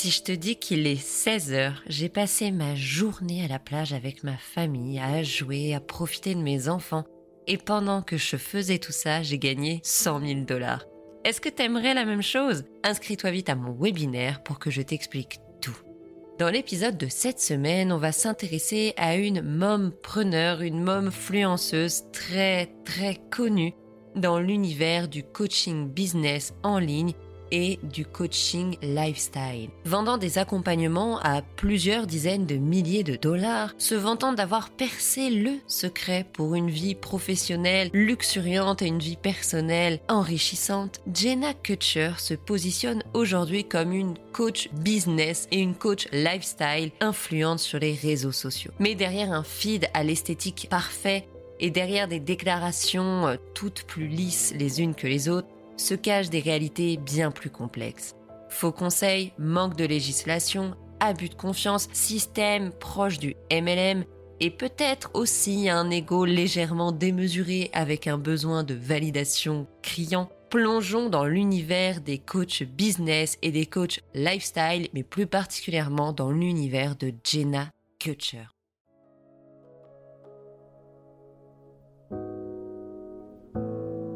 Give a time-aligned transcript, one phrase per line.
[0.00, 3.92] Si je te dis qu'il est 16 heures, j'ai passé ma journée à la plage
[3.92, 7.02] avec ma famille, à jouer, à profiter de mes enfants.
[7.48, 10.84] Et pendant que je faisais tout ça, j'ai gagné 100 000 dollars.
[11.24, 12.62] Est-ce que t'aimerais la même chose?
[12.84, 15.76] Inscris-toi vite à mon webinaire pour que je t'explique tout.
[16.38, 22.04] Dans l'épisode de cette semaine, on va s'intéresser à une mom preneur, une mom fluenceuse
[22.12, 23.74] très très connue
[24.14, 27.14] dans l'univers du coaching business en ligne
[27.50, 33.94] et du coaching lifestyle, vendant des accompagnements à plusieurs dizaines de milliers de dollars, se
[33.94, 41.00] vantant d'avoir percé le secret pour une vie professionnelle luxuriante et une vie personnelle enrichissante,
[41.12, 47.78] Jenna Kutcher se positionne aujourd'hui comme une coach business et une coach lifestyle influente sur
[47.78, 48.72] les réseaux sociaux.
[48.78, 51.28] Mais derrière un feed à l'esthétique parfait
[51.60, 56.30] et derrière des déclarations euh, toutes plus lisses les unes que les autres, se cachent
[56.30, 58.14] des réalités bien plus complexes.
[58.48, 64.04] Faux conseils, manque de législation, abus de confiance, système proche du MLM
[64.40, 70.28] et peut-être aussi un ego légèrement démesuré avec un besoin de validation criant.
[70.50, 76.96] Plongeons dans l'univers des coachs business et des coachs lifestyle, mais plus particulièrement dans l'univers
[76.96, 78.46] de Jenna Kutcher.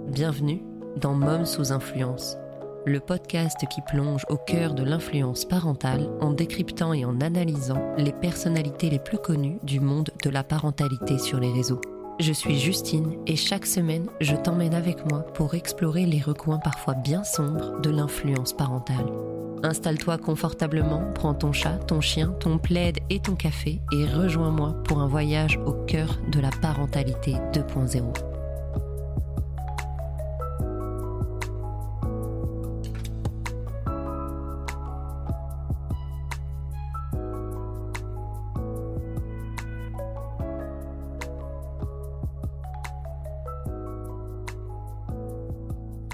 [0.09, 2.37] Bienvenue dans Mom sous influence,
[2.85, 8.13] le podcast qui plonge au cœur de l'influence parentale en décryptant et en analysant les
[8.13, 11.81] personnalités les plus connues du monde de la parentalité sur les réseaux.
[12.21, 16.95] Je suis Justine et chaque semaine, je t'emmène avec moi pour explorer les recoins parfois
[16.95, 19.07] bien sombres de l'influence parentale.
[19.63, 24.99] Installe-toi confortablement, prends ton chat, ton chien, ton plaid et ton café et rejoins-moi pour
[24.99, 28.32] un voyage au cœur de la parentalité 2.0.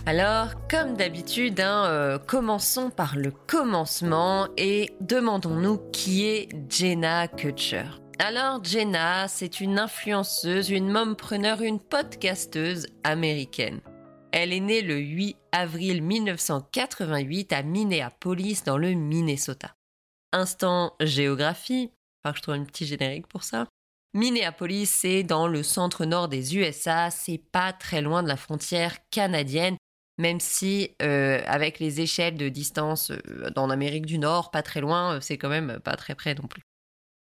[0.08, 7.84] Alors, comme d'habitude, hein, euh, commençons par le commencement et demandons-nous qui est Jenna Kutcher.
[8.18, 13.82] Alors, Jenna, c'est une influenceuse, une mompreneur, une podcasteuse américaine.
[14.32, 19.74] Elle est née le 8 avril 1988 à Minneapolis, dans le Minnesota.
[20.32, 21.90] Instant géographie,
[22.24, 23.66] enfin, je trouve un petit générique pour ça.
[24.14, 28.96] Minneapolis, c'est dans le centre nord des USA, c'est pas très loin de la frontière
[29.10, 29.76] canadienne
[30.18, 34.80] même si euh, avec les échelles de distance euh, dans l'Amérique du Nord, pas très
[34.80, 36.62] loin, euh, c'est quand même pas très près non plus.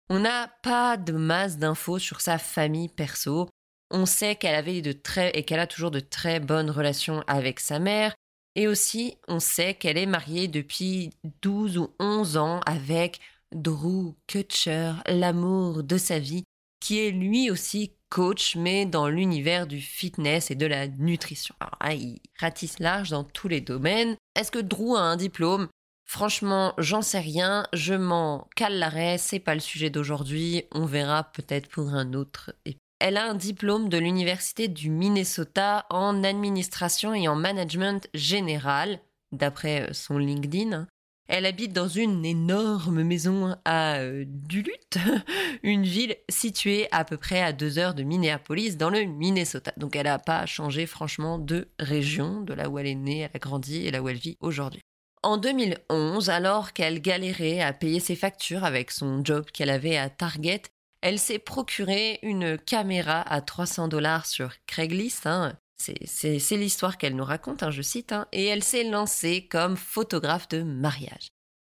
[0.09, 3.47] On n'a pas de masse d'infos sur sa famille perso.
[3.91, 7.59] On sait qu'elle avait de très et qu'elle a toujours de très bonnes relations avec
[7.59, 8.15] sa mère.
[8.55, 11.11] Et aussi, on sait qu'elle est mariée depuis
[11.43, 13.19] 12 ou 11 ans avec
[13.53, 16.43] Drew Kutcher, l'amour de sa vie,
[16.79, 21.55] qui est lui aussi coach, mais dans l'univers du fitness et de la nutrition.
[21.59, 24.15] Alors il ratisse large dans tous les domaines.
[24.35, 25.67] Est-ce que Drew a un diplôme?
[26.05, 31.23] Franchement, j'en sais rien, je m'en cale l'arrêt, c'est pas le sujet d'aujourd'hui, on verra
[31.23, 32.55] peut-être pour un autre.
[32.99, 38.99] Elle a un diplôme de l'Université du Minnesota en administration et en management général,
[39.31, 40.87] d'après son LinkedIn.
[41.31, 44.97] Elle habite dans une énorme maison à euh, Duluth,
[45.63, 49.71] une ville située à peu près à deux heures de Minneapolis, dans le Minnesota.
[49.77, 53.29] Donc elle n'a pas changé franchement de région, de là où elle est née, elle
[53.31, 54.81] a grandi et là où elle vit aujourd'hui.
[55.21, 60.09] En 2011, alors qu'elle galérait à payer ses factures avec son job qu'elle avait à
[60.09, 60.63] Target,
[61.01, 67.23] elle s'est procuré une caméra à 300 dollars sur Craigslist, hein, c'est l'histoire qu'elle nous
[67.23, 71.29] raconte, hein, je cite, hein, et elle s'est lancée comme photographe de mariage.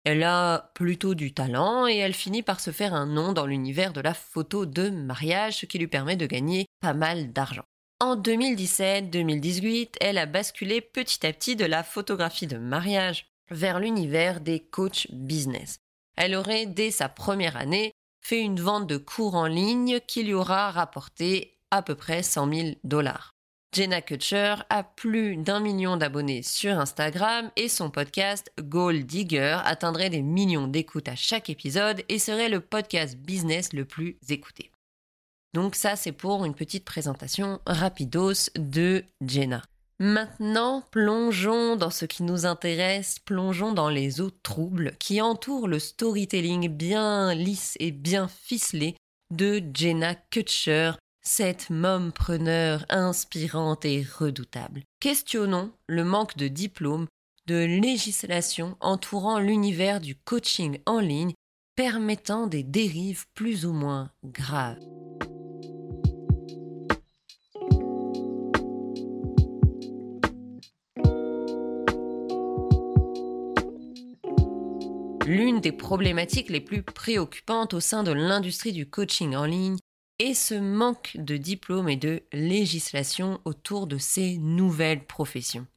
[0.05, 3.91] Elle a plutôt du talent et elle finit par se faire un nom dans l'univers
[3.91, 7.63] de la photo de mariage, ce qui lui permet de gagner pas mal d'argent.
[7.99, 14.41] En 2017-2018, elle a basculé petit à petit de la photographie de mariage vers l'univers
[14.41, 15.78] des coachs business.
[16.17, 17.91] Elle aurait, dès sa première année,
[18.23, 22.53] fait une vente de cours en ligne qui lui aura rapporté à peu près 100
[22.53, 23.34] 000 dollars.
[23.75, 30.09] Jenna Kutcher a plus d'un million d'abonnés sur Instagram et son podcast Gold Digger atteindrait
[30.09, 34.72] des millions d'écoutes à chaque épisode et serait le podcast business le plus écouté.
[35.53, 39.61] Donc ça c'est pour une petite présentation rapidos de Jenna.
[39.99, 45.79] Maintenant, plongeons dans ce qui nous intéresse, plongeons dans les eaux troubles qui entourent le
[45.79, 48.95] storytelling bien lisse et bien ficelé
[49.31, 50.93] de Jenna Kutcher,
[51.25, 54.83] cette mompreneur inspirante et redoutable.
[54.99, 57.07] Questionnons le manque de diplôme
[57.47, 61.33] de législation entourant l'univers du coaching en ligne
[61.75, 64.79] permettant des dérives plus ou moins graves.
[75.25, 79.78] L'une des problématiques les plus préoccupantes au sein de l'industrie du coaching en ligne
[80.20, 85.67] est ce manque de diplômes et de législation autour de ces nouvelles professions.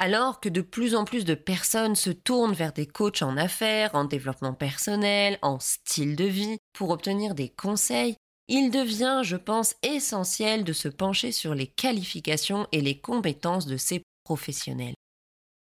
[0.00, 3.94] Alors que de plus en plus de personnes se tournent vers des coachs en affaires,
[3.94, 8.14] en développement personnel, en style de vie, pour obtenir des conseils,
[8.46, 13.76] il devient, je pense, essentiel de se pencher sur les qualifications et les compétences de
[13.76, 14.94] ces professionnels.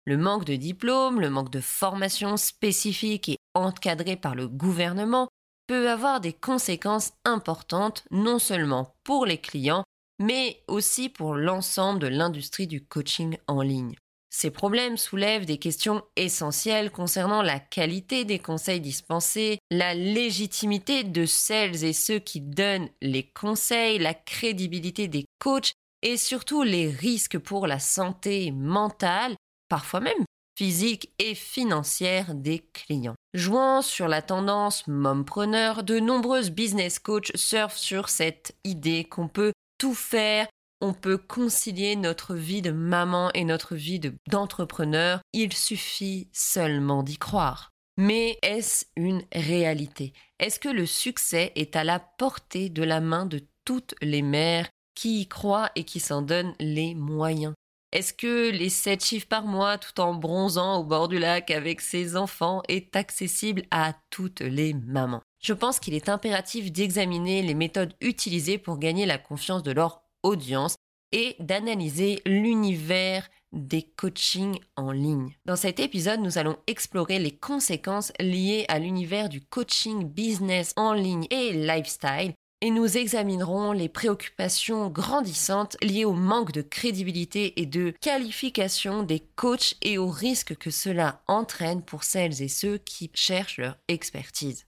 [0.05, 5.29] Le manque de diplôme, le manque de formation spécifique et encadrée par le gouvernement
[5.67, 9.85] peut avoir des conséquences importantes non seulement pour les clients,
[10.19, 13.95] mais aussi pour l'ensemble de l'industrie du coaching en ligne.
[14.31, 21.25] Ces problèmes soulèvent des questions essentielles concernant la qualité des conseils dispensés, la légitimité de
[21.25, 25.73] celles et ceux qui donnent les conseils, la crédibilité des coachs
[26.03, 29.37] et surtout les risques pour la santé mentale
[29.69, 30.25] parfois même
[30.57, 33.17] physique et financière des clients.
[33.37, 39.53] Jouant sur la tendance mompreneur, de nombreuses business coachs surfent sur cette idée qu'on peut
[39.77, 40.47] tout faire,
[40.81, 47.19] on peut concilier notre vie de maman et notre vie d'entrepreneur, il suffit seulement d'y
[47.19, 47.73] croire.
[47.99, 50.15] Mais est-ce une réalité?
[50.39, 54.71] Est-ce que le succès est à la portée de la main de toutes les mères
[54.94, 57.53] qui y croient et qui s'en donnent les moyens?
[57.93, 61.81] Est-ce que les 7 chiffres par mois tout en bronzant au bord du lac avec
[61.81, 65.23] ses enfants est accessible à toutes les mamans?
[65.41, 70.03] Je pense qu'il est impératif d'examiner les méthodes utilisées pour gagner la confiance de leur
[70.23, 70.75] audience
[71.12, 75.37] et d'analyser l'univers des coachings en ligne.
[75.44, 80.93] Dans cet épisode, nous allons explorer les conséquences liées à l'univers du coaching business en
[80.93, 82.35] ligne et lifestyle
[82.67, 89.21] et nous examinerons les préoccupations grandissantes liées au manque de crédibilité et de qualification des
[89.37, 94.67] coachs et aux risques que cela entraîne pour celles et ceux qui cherchent leur expertise.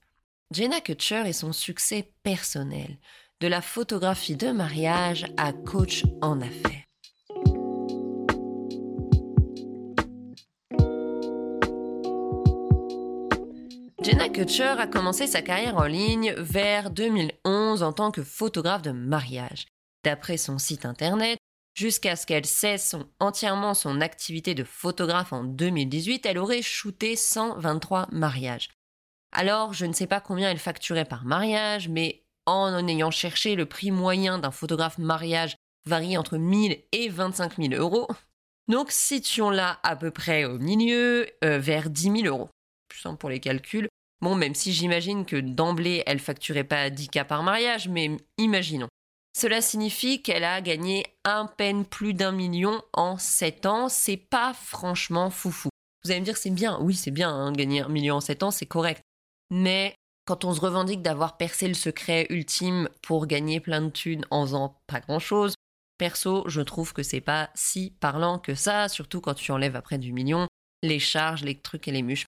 [0.53, 2.99] Jenna Kutcher et son succès personnel,
[3.41, 6.88] de la photographie de mariage à coach en affaires.
[14.08, 18.90] Jenna Kutcher a commencé sa carrière en ligne vers 2011 en tant que photographe de
[18.90, 19.66] mariage.
[20.02, 21.38] D'après son site internet,
[21.75, 28.08] jusqu'à ce qu'elle cesse entièrement son activité de photographe en 2018, elle aurait shooté 123
[28.10, 28.70] mariages.
[29.31, 33.66] Alors, je ne sais pas combien elle facturait par mariage, mais en ayant cherché le
[33.66, 35.54] prix moyen d'un photographe mariage
[35.84, 38.08] varie entre 1000 et 25 000 euros.
[38.69, 42.49] Donc, situons-la à peu près au milieu, euh, vers 10 000 euros.
[43.19, 43.88] Pour les calculs.
[44.20, 48.88] Bon, même si j'imagine que d'emblée, elle facturait pas 10 cas par mariage, mais imaginons.
[49.37, 53.88] Cela signifie qu'elle a gagné un peine plus d'un million en 7 ans.
[53.88, 55.69] C'est pas franchement foufou.
[56.05, 56.79] Vous allez me dire, c'est bien.
[56.81, 59.00] Oui, c'est bien, hein, gagner un million en 7 ans, c'est correct.
[59.50, 59.94] Mais
[60.26, 64.44] quand on se revendique d'avoir percé le secret ultime pour gagner plein de thunes en
[64.44, 65.55] faisant pas grand chose,
[65.99, 69.99] perso, je trouve que c'est pas si parlant que ça, surtout quand tu enlèves après
[69.99, 70.49] du million
[70.82, 72.26] les charges, les trucs et les mûches.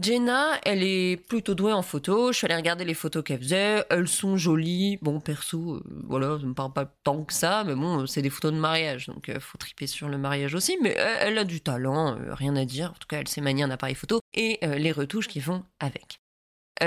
[0.00, 2.30] Jenna, elle est plutôt douée en photo.
[2.30, 3.84] Je suis allée regarder les photos qu'elle faisait.
[3.90, 4.96] Elles sont jolies.
[5.02, 8.30] Bon, perso, euh, voilà, ça me parle pas tant que ça, mais bon, c'est des
[8.30, 10.78] photos de mariage, donc euh, faut triper sur le mariage aussi.
[10.82, 12.90] Mais elle, a du talent, euh, rien à dire.
[12.90, 16.20] En tout cas, elle sait manier un appareil photo et les retouches qui vont avec.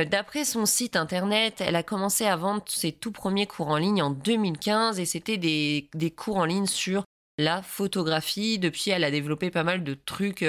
[0.09, 4.01] D'après son site internet, elle a commencé à vendre ses tout premiers cours en ligne
[4.01, 7.03] en 2015 et c'était des cours en ligne sur
[7.37, 8.57] la photographie.
[8.57, 10.45] Depuis, elle a développé pas mal de trucs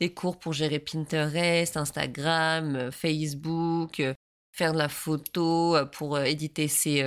[0.00, 4.14] des cours pour gérer Pinterest, Instagram, euh, Facebook, euh,
[4.52, 7.04] faire de la photo, euh, pour éditer ses,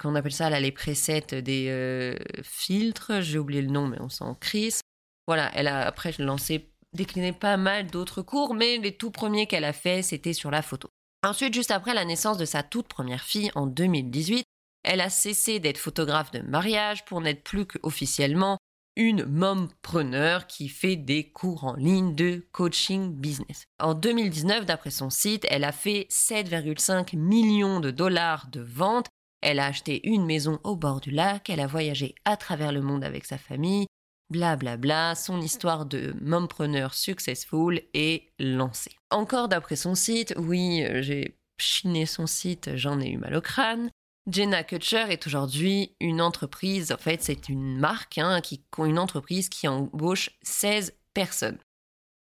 [0.00, 4.34] qu'on appelle ça là, les presets des filtres, j'ai oublié le nom mais on s'en
[4.34, 4.80] crisse.
[5.26, 9.64] Voilà, elle a après lancé, décliné pas mal d'autres cours, mais les tout premiers qu'elle
[9.64, 10.88] a fait, c'était sur la photo.
[11.24, 14.44] Ensuite, juste après la naissance de sa toute première fille en 2018,
[14.82, 18.58] elle a cessé d'être photographe de mariage pour n'être plus qu'officiellement
[18.96, 23.64] une mompreneur qui fait des cours en ligne de coaching business.
[23.80, 29.08] En 2019, d'après son site, elle a fait 7,5 millions de dollars de ventes.
[29.40, 32.80] Elle a acheté une maison au bord du lac, elle a voyagé à travers le
[32.80, 33.86] monde avec sa famille,
[34.30, 38.96] blablabla, bla bla, son histoire de mompreneur successful est lancée.
[39.10, 43.90] Encore d'après son site, oui, j'ai chiné son site, j'en ai eu mal au crâne.
[44.26, 48.40] Jenna Kutcher est aujourd'hui une entreprise, en fait c'est une marque, hein,
[48.78, 51.58] une entreprise qui embauche 16 personnes.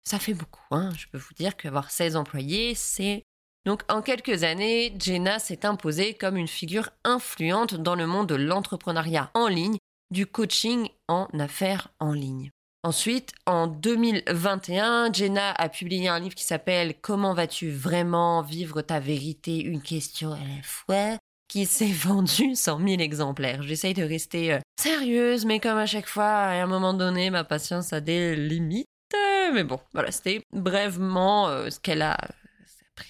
[0.05, 0.91] Ça fait beaucoup, hein.
[0.97, 3.23] je peux vous dire qu'avoir 16 employés, c'est...
[3.65, 8.37] Donc en quelques années, Jenna s'est imposée comme une figure influente dans le monde de
[8.37, 9.79] l'entrepreneuriat en ligne,
[10.13, 12.51] du coaching en affaires en ligne.
[12.85, 19.01] Ensuite, en 2021, Jenna a publié un livre qui s'appelle Comment vas-tu vraiment vivre ta
[19.01, 23.63] vérité, une question à la fois, qui s'est vendu 100 000 exemplaires.
[23.63, 27.45] J'essaye de rester euh, sérieuse, mais comme à chaque fois, à un moment donné, ma
[27.45, 28.89] patience a des limites.
[29.53, 32.19] Mais bon, voilà, c'était brèvement euh, ce qu'elle a.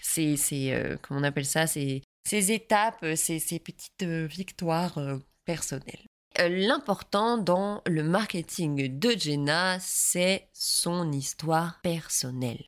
[0.02, 4.98] C'est, c'est euh, comment on appelle ça, ces, étapes, ces, ces petites victoires
[5.44, 6.04] personnelles.
[6.38, 12.66] L'important dans le marketing de Jenna, c'est son histoire personnelle.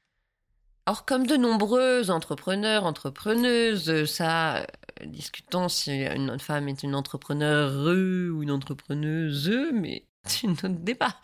[0.88, 4.66] Or, comme de nombreux entrepreneurs, entrepreneuses, ça,
[5.04, 11.14] discutons si une femme est une entrepreneure ou une entrepreneuse, mais c'est une autre débat.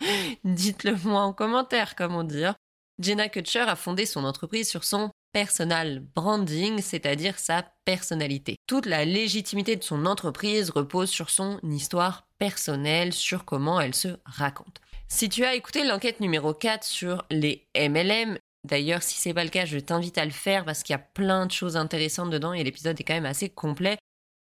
[0.43, 2.55] Dites-le moi en commentaire, comment dire.
[2.99, 8.55] Jenna Kutcher a fondé son entreprise sur son personal branding, c'est-à-dire sa personnalité.
[8.67, 14.17] Toute la légitimité de son entreprise repose sur son histoire personnelle, sur comment elle se
[14.23, 14.79] raconte.
[15.09, 19.49] Si tu as écouté l'enquête numéro 4 sur les MLM, d'ailleurs si c'est pas le
[19.49, 22.53] cas, je t'invite à le faire parce qu'il y a plein de choses intéressantes dedans
[22.53, 23.97] et l'épisode est quand même assez complet.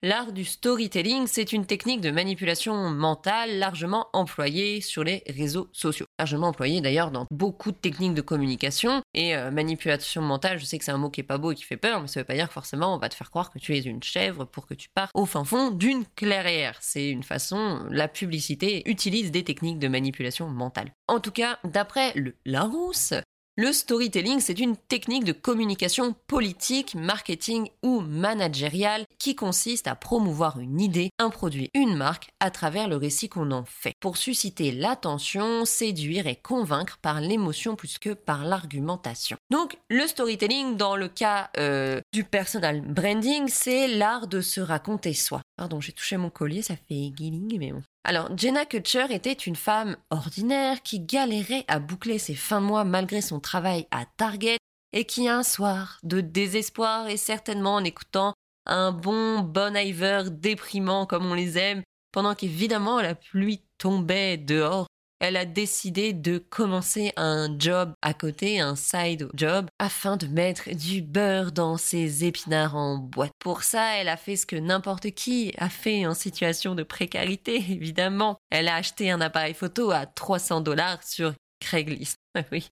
[0.05, 6.07] L'art du storytelling, c'est une technique de manipulation mentale largement employée sur les réseaux sociaux.
[6.19, 9.01] Largement employée d'ailleurs dans beaucoup de techniques de communication.
[9.13, 11.55] Et euh, manipulation mentale, je sais que c'est un mot qui est pas beau et
[11.55, 13.59] qui fait peur, mais ça veut pas dire forcément on va te faire croire que
[13.59, 16.77] tu es une chèvre pour que tu pars au fin fond d'une clairière.
[16.81, 20.91] C'est une façon, la publicité utilise des techniques de manipulation mentale.
[21.07, 23.13] En tout cas, d'après le Larousse,
[23.55, 30.59] le storytelling, c'est une technique de communication politique, marketing ou managériale qui consiste à promouvoir
[30.59, 34.71] une idée, un produit, une marque à travers le récit qu'on en fait, pour susciter
[34.71, 39.37] l'attention, séduire et convaincre par l'émotion plus que par l'argumentation.
[39.51, 45.13] Donc le storytelling, dans le cas euh, du personal branding, c'est l'art de se raconter
[45.13, 45.41] soi.
[45.57, 47.83] Pardon, j'ai touché mon collier, ça fait guiling, mais bon.
[48.05, 53.21] Alors, Jenna Kutcher était une femme ordinaire qui galérait à boucler ses fins mois malgré
[53.21, 54.57] son travail à Target
[54.91, 58.33] et qui un soir, de désespoir et certainement en écoutant
[58.65, 61.81] un bon Bon Iver déprimant comme on les aime,
[62.11, 64.87] pendant qu'évidemment la pluie tombait dehors,
[65.23, 70.75] elle a décidé de commencer un job à côté, un side job, afin de mettre
[70.75, 73.31] du beurre dans ses épinards en boîte.
[73.39, 77.55] Pour ça, elle a fait ce que n'importe qui a fait en situation de précarité,
[77.69, 78.35] évidemment.
[78.49, 82.17] Elle a acheté un appareil photo à 300 dollars sur Craigslist.
[82.51, 82.67] oui.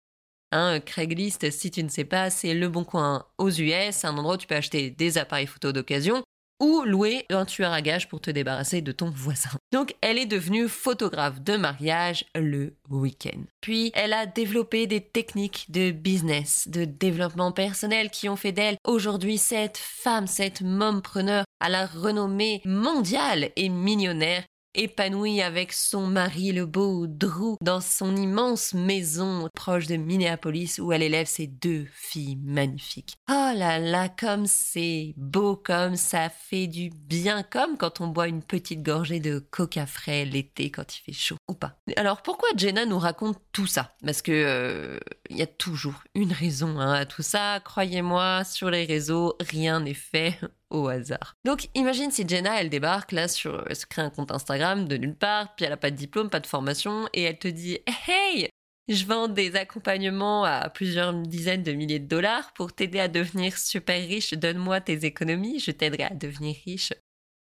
[0.52, 4.34] Hein, Craigslist, si tu ne sais pas, c'est le bon coin aux US, un endroit
[4.34, 6.22] où tu peux acheter des appareils photo d'occasion
[6.62, 9.50] ou louer un tueur à gages pour te débarrasser de ton voisin.
[9.74, 13.42] Donc elle est devenue photographe de mariage le week-end.
[13.60, 18.78] Puis elle a développé des techniques de business, de développement personnel qui ont fait d'elle
[18.86, 26.52] aujourd'hui cette femme, cette mompreneur à la renommée mondiale et millionnaire épanouie avec son mari
[26.52, 31.88] le beau Drew dans son immense maison proche de Minneapolis où elle élève ses deux
[31.94, 33.16] filles magnifiques.
[33.30, 38.28] Oh là là, comme c'est beau, comme ça fait du bien, comme quand on boit
[38.28, 41.78] une petite gorgée de coca frais l'été quand il fait chaud ou pas.
[41.98, 43.94] Alors pourquoi Jenna nous raconte tout ça?
[44.06, 45.00] Parce que euh,
[45.30, 47.60] il y a toujours une raison hein, à tout ça.
[47.64, 50.40] Croyez-moi, sur les réseaux, rien n'est fait
[50.72, 51.36] au hasard.
[51.46, 54.98] Donc imagine si Jenna, elle débarque là sur, elle se crée un compte Instagram de
[54.98, 57.80] nulle part, puis elle a pas de diplôme, pas de formation, et elle te dit
[58.08, 58.50] Hey,
[58.88, 63.58] je vends des accompagnements à plusieurs dizaines de milliers de dollars pour t'aider à devenir
[63.58, 64.34] super riche.
[64.34, 66.94] Donne-moi tes économies, je t'aiderai à devenir riche.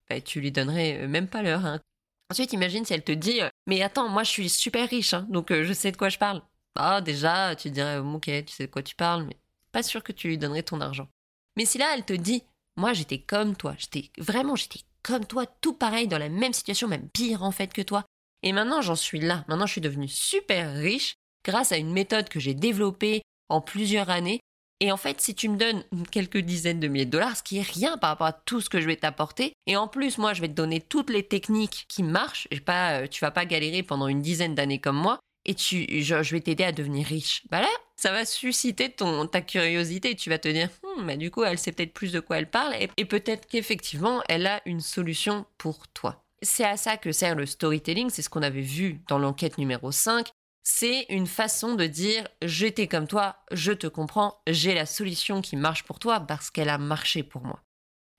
[0.09, 1.65] Bah, tu lui donnerais euh, même pas l'heure.
[1.65, 1.81] Hein.
[2.31, 5.51] Ensuite, imagine si elle te dit Mais attends, moi je suis super riche, hein, donc
[5.51, 6.43] euh, je sais de quoi je parle.
[6.77, 9.37] Ah, déjà, tu dirais Ok, tu sais de quoi tu parles, mais
[9.73, 11.09] pas sûr que tu lui donnerais ton argent.
[11.57, 12.45] Mais si là, elle te dit
[12.77, 13.75] moi, j'étais comme toi.
[13.79, 17.73] J'étais vraiment, j'étais comme toi, tout pareil, dans la même situation, même pire en fait
[17.73, 18.05] que toi.
[18.43, 19.45] Et maintenant, j'en suis là.
[19.49, 21.15] Maintenant, je suis devenue super riche
[21.45, 24.41] grâce à une méthode que j'ai développée en plusieurs années.
[24.81, 27.59] Et en fait, si tu me donnes quelques dizaines de milliers de dollars, ce qui
[27.59, 30.35] est rien par rapport à tout ce que je vais t'apporter, et en plus, moi,
[30.35, 33.45] je vais te donner toutes les techniques qui marchent, et pas, euh, tu vas pas
[33.45, 37.43] galérer pendant une dizaine d'années comme moi, et tu, je, vais t'aider à devenir riche.
[37.49, 37.69] Bah là,
[38.03, 40.17] ça va susciter ton, ta curiosité.
[40.17, 42.51] Tu vas te dire, hmm, bah du coup, elle sait peut-être plus de quoi elle
[42.51, 46.25] parle et, et peut-être qu'effectivement, elle a une solution pour toi.
[46.43, 49.93] C'est à ça que sert le storytelling, c'est ce qu'on avait vu dans l'enquête numéro
[49.93, 50.33] 5.
[50.65, 55.55] C'est une façon de dire j'étais comme toi, je te comprends, j'ai la solution qui
[55.55, 57.63] marche pour toi parce qu'elle a marché pour moi.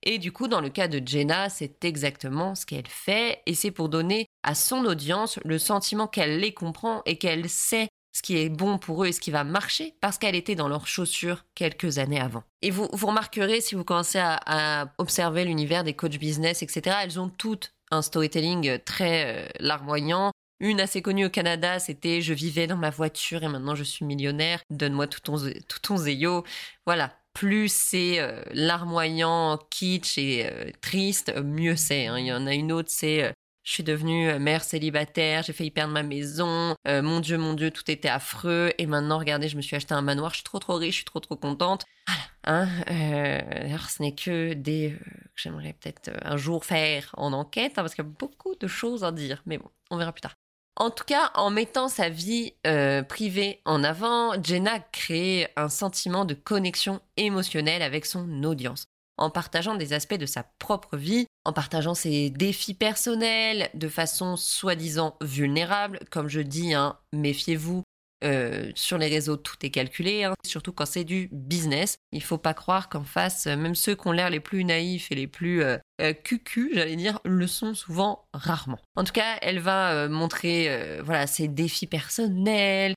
[0.03, 3.71] Et du coup, dans le cas de Jenna, c'est exactement ce qu'elle fait, et c'est
[3.71, 8.37] pour donner à son audience le sentiment qu'elle les comprend et qu'elle sait ce qui
[8.37, 11.45] est bon pour eux et ce qui va marcher parce qu'elle était dans leurs chaussures
[11.55, 12.43] quelques années avant.
[12.61, 17.19] Et vous, vous remarquerez si vous commencez à, observer l'univers des coachs business, etc., elles
[17.19, 20.31] ont toutes un storytelling très euh, larmoyant.
[20.59, 24.05] Une assez connue au Canada, c'était je vivais dans ma voiture et maintenant je suis
[24.05, 26.43] millionnaire, donne-moi tout ton, tout ton zéyo.
[26.85, 32.07] Voilà, plus c'est euh, larmoyant, kitsch et euh, triste, mieux c'est.
[32.07, 32.19] Hein.
[32.19, 33.32] Il y en a une autre, c'est
[33.63, 37.89] je suis devenue mère célibataire, j'ai failli perdre ma maison, mon Dieu, mon Dieu, tout
[37.89, 40.75] était affreux, et maintenant, regardez, je me suis acheté un manoir, je suis trop trop
[40.75, 41.85] riche, je suis trop trop contente.
[42.07, 44.97] Voilà, hein, alors ce n'est que des
[45.35, 49.03] j'aimerais peut-être un jour faire en enquête, hein, parce qu'il y a beaucoup de choses
[49.03, 50.35] à dire, mais bon, on verra plus tard.
[50.75, 56.25] En tout cas, en mettant sa vie euh, privée en avant, Jenna crée un sentiment
[56.25, 61.53] de connexion émotionnelle avec son audience, en partageant des aspects de sa propre vie, en
[61.53, 65.99] partageant ses défis personnels de façon soi-disant vulnérable.
[66.09, 67.83] Comme je dis, hein, méfiez-vous,
[68.23, 70.33] euh, sur les réseaux, tout est calculé, hein.
[70.45, 71.97] surtout quand c'est du business.
[72.13, 75.11] Il faut pas croire qu'en face, euh, même ceux qui ont l'air les plus naïfs
[75.11, 75.77] et les plus euh,
[76.23, 78.79] cucu, j'allais dire, le sont souvent rarement.
[78.95, 82.93] En tout cas, elle va montrer voilà ses défis personnels,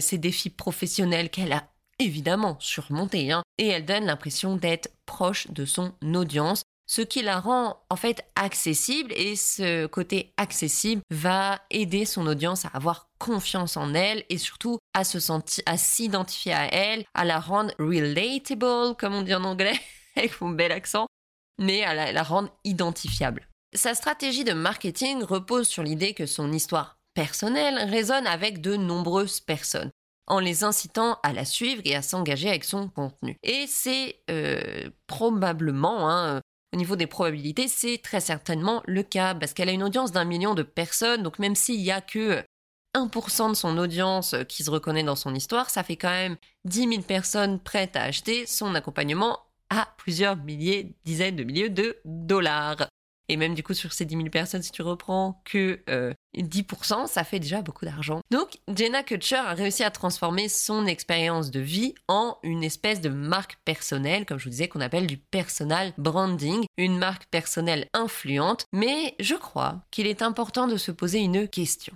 [0.00, 5.64] ses défis professionnels qu'elle a évidemment surmontés, hein, et elle donne l'impression d'être proche de
[5.64, 12.04] son audience ce qui la rend en fait accessible et ce côté accessible va aider
[12.04, 16.66] son audience à avoir confiance en elle et surtout à se sentir, à s'identifier à
[16.74, 19.78] elle, à la rendre relatable, comme on dit en anglais,
[20.16, 21.06] avec mon bel accent,
[21.60, 23.46] mais à la, rendre identifiable.
[23.72, 29.38] Sa stratégie de marketing repose sur l'idée que son histoire personnelle résonne avec de nombreuses
[29.38, 29.92] personnes
[30.26, 33.36] en les incitant à la suivre et à s'engager avec son contenu.
[33.44, 36.40] Et c'est euh, probablement hein,
[36.72, 40.24] au niveau des probabilités, c'est très certainement le cas, parce qu'elle a une audience d'un
[40.24, 42.44] million de personnes, donc même s'il y a que
[42.94, 46.88] 1% de son audience qui se reconnaît dans son histoire, ça fait quand même 10
[46.88, 52.88] 000 personnes prêtes à acheter son accompagnement à plusieurs milliers, dizaines de milliers de dollars.
[53.30, 55.80] Et même du coup, sur ces 10 000 personnes, si tu reprends que
[56.34, 58.22] 10%, euh, ça fait déjà beaucoup d'argent.
[58.32, 63.08] Donc, Jenna Kutcher a réussi à transformer son expérience de vie en une espèce de
[63.08, 68.64] marque personnelle, comme je vous disais, qu'on appelle du personal branding, une marque personnelle influente.
[68.72, 71.94] Mais je crois qu'il est important de se poser une question.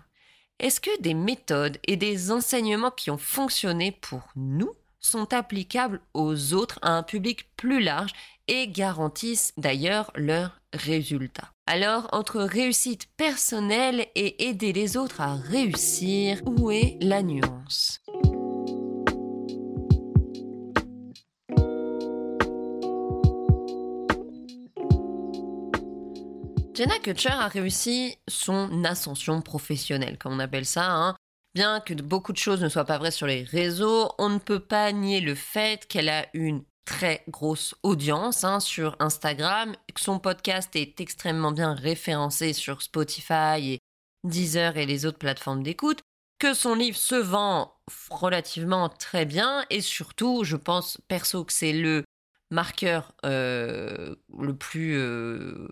[0.60, 4.70] Est-ce que des méthodes et des enseignements qui ont fonctionné pour nous
[5.04, 8.12] sont applicables aux autres, à un public plus large
[8.48, 11.50] et garantissent d'ailleurs leurs résultats.
[11.66, 18.00] Alors, entre réussite personnelle et aider les autres à réussir, où est la nuance?
[26.74, 31.14] Jenna Kutcher a réussi son ascension professionnelle, comme on appelle ça, hein.
[31.54, 34.58] Bien que beaucoup de choses ne soient pas vraies sur les réseaux, on ne peut
[34.58, 40.18] pas nier le fait qu'elle a une très grosse audience hein, sur Instagram, que son
[40.18, 43.78] podcast est extrêmement bien référencé sur Spotify et
[44.24, 46.00] Deezer et les autres plateformes d'écoute,
[46.40, 47.72] que son livre se vend
[48.10, 52.02] relativement très bien et surtout, je pense perso que c'est le
[52.50, 55.68] marqueur euh, le plus, euh,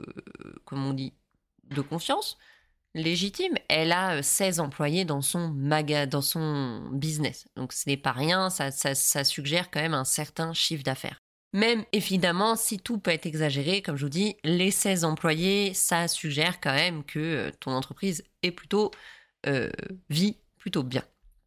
[0.65, 1.13] comment on dit,
[1.65, 2.39] de confiance
[2.95, 3.55] légitime.
[3.69, 7.47] Elle a 16 euh, employés dans son maga, dans son business.
[7.57, 11.19] Donc ce n'est pas rien, ça, suggère quand même un certain chiffre d'affaires.
[11.55, 16.09] Même évidemment, si tout peut être exagéré, comme je vous dis, les 16 employés, ça
[16.09, 18.91] suggère quand même que euh, ton entreprise est plutôt
[19.47, 19.71] euh,
[20.09, 21.03] vit plutôt bien.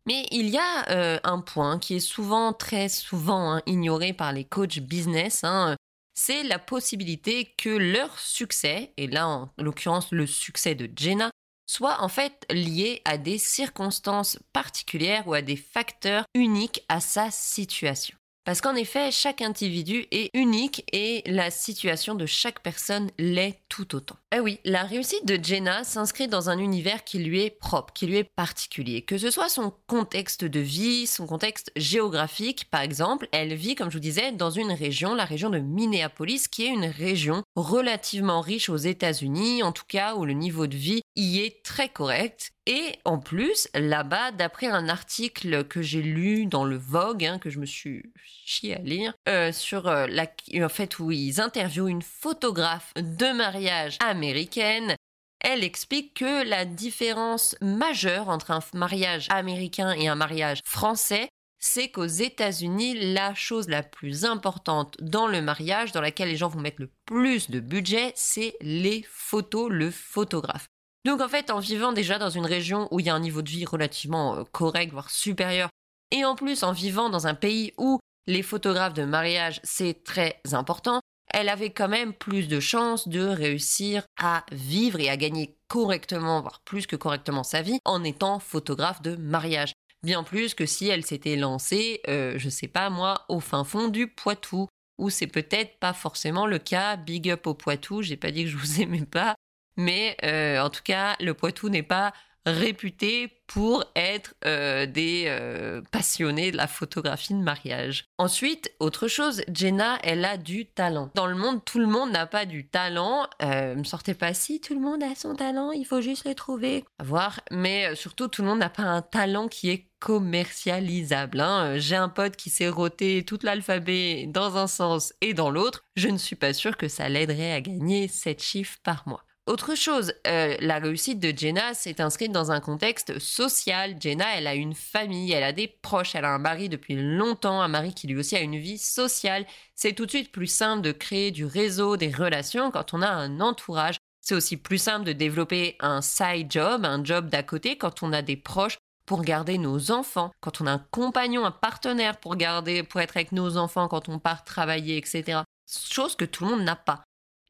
[0.08, 4.43] Mais il y a un point qui est souvent, très souvent hein, ignoré par les
[4.43, 5.75] coachs business, hein,
[6.15, 11.30] c'est la possibilité que leur succès, et là en l'occurrence le succès de Jenna,
[11.67, 17.32] soit en fait lié à des circonstances particulières ou à des facteurs uniques à sa
[17.32, 18.17] situation.
[18.45, 23.95] Parce qu'en effet, chaque individu est unique et la situation de chaque personne l'est tout
[23.95, 24.17] autant.
[24.36, 28.05] Eh oui, la réussite de Jenna s'inscrit dans un univers qui lui est propre, qui
[28.05, 29.01] lui est particulier.
[29.01, 33.89] Que ce soit son contexte de vie, son contexte géographique, par exemple, elle vit, comme
[33.89, 38.41] je vous disais, dans une région, la région de Minneapolis, qui est une région relativement
[38.41, 42.51] riche aux États-Unis, en tout cas où le niveau de vie y est très correct
[42.67, 47.49] et en plus, là-bas, d'après un article que j'ai lu dans le Vogue, hein, que
[47.51, 50.25] je me suis chié à lire, euh, sur euh, la,
[50.62, 54.95] en fait où ils interviewent une photographe de mariage américaine,
[55.41, 61.89] elle explique que la différence majeure entre un mariage américain et un mariage français, c'est
[61.89, 66.62] qu'aux États-Unis, la chose la plus importante dans le mariage, dans laquelle les gens vont
[66.62, 70.67] mettre le plus de budget, c'est les photos, le photographe.
[71.05, 73.43] Donc en fait, en vivant déjà dans une région où il y a un niveau
[73.43, 75.69] de vie relativement euh, correct, voire supérieur,
[76.11, 80.41] et en plus en vivant dans un pays où les photographes de mariage, c'est très
[80.51, 80.99] important,
[81.31, 86.41] elle avait quand même plus de chances de réussir à vivre et à gagner correctement,
[86.41, 89.73] voire plus que correctement sa vie, en étant photographe de mariage.
[90.01, 93.89] Bien plus que si elle s'était lancée, euh, je sais pas moi, au fin fond
[93.89, 96.95] du Poitou, où c'est peut-être pas forcément le cas.
[96.95, 99.35] Big up au Poitou, j'ai pas dit que je vous aimais pas,
[99.77, 102.13] mais euh, en tout cas, le Poitou n'est pas
[102.47, 108.05] réputés pour être euh, des euh, passionnés de la photographie de mariage.
[108.19, 111.09] Ensuite, autre chose, Jenna, elle a du talent.
[111.15, 113.27] Dans le monde, tout le monde n'a pas du talent.
[113.41, 116.85] Me sortez pas si tout le monde a son talent, il faut juste le trouver.
[116.99, 117.41] À voir.
[117.49, 121.39] Mais surtout, tout le monde n'a pas un talent qui est commercialisable.
[121.39, 121.77] Hein.
[121.77, 125.83] J'ai un pote qui s'est roté tout l'alphabet dans un sens et dans l'autre.
[125.95, 129.23] Je ne suis pas sûre que ça l'aiderait à gagner 7 chiffres par mois.
[129.47, 133.95] Autre chose, euh, la réussite de Jenna s'est inscrite dans un contexte social.
[133.99, 137.62] Jenna, elle a une famille, elle a des proches, elle a un mari depuis longtemps,
[137.62, 139.45] un mari qui lui aussi a une vie sociale.
[139.75, 143.08] C'est tout de suite plus simple de créer du réseau, des relations quand on a
[143.08, 143.97] un entourage.
[144.19, 148.13] C'est aussi plus simple de développer un side job, un job d'à côté quand on
[148.13, 152.36] a des proches pour garder nos enfants, quand on a un compagnon, un partenaire pour
[152.36, 155.41] garder, pour être avec nos enfants quand on part travailler, etc.
[155.67, 157.03] Chose que tout le monde n'a pas.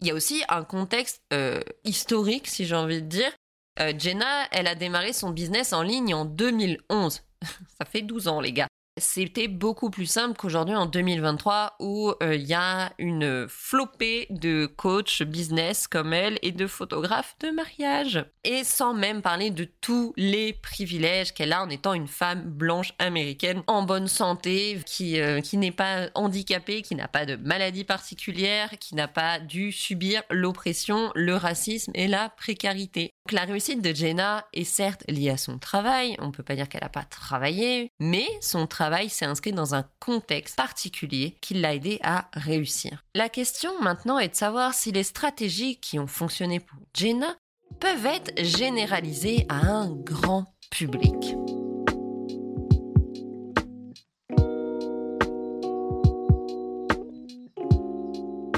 [0.05, 3.31] Il y a aussi un contexte euh, historique, si j'ai envie de dire.
[3.79, 7.23] Euh, Jenna, elle a démarré son business en ligne en 2011.
[7.41, 12.35] Ça fait 12 ans, les gars c'était beaucoup plus simple qu'aujourd'hui en 2023 où euh,
[12.35, 18.23] il y a une flopée de coachs business comme elle et de photographes de mariage.
[18.45, 22.93] Et sans même parler de tous les privilèges qu'elle a en étant une femme blanche
[22.99, 27.83] américaine en bonne santé, qui, euh, qui n'est pas handicapée, qui n'a pas de maladie
[27.83, 33.11] particulière, qui n'a pas dû subir l'oppression, le racisme et la précarité.
[33.25, 36.69] Donc la réussite de Jenna est certes liée à son travail, on peut pas dire
[36.69, 41.55] qu'elle n'a pas travaillé, mais son travail travail s'est inscrit dans un contexte particulier qui
[41.55, 43.03] l'a aidé à réussir.
[43.15, 47.35] La question maintenant est de savoir si les stratégies qui ont fonctionné pour Jenna
[47.79, 51.35] peuvent être généralisées à un grand public.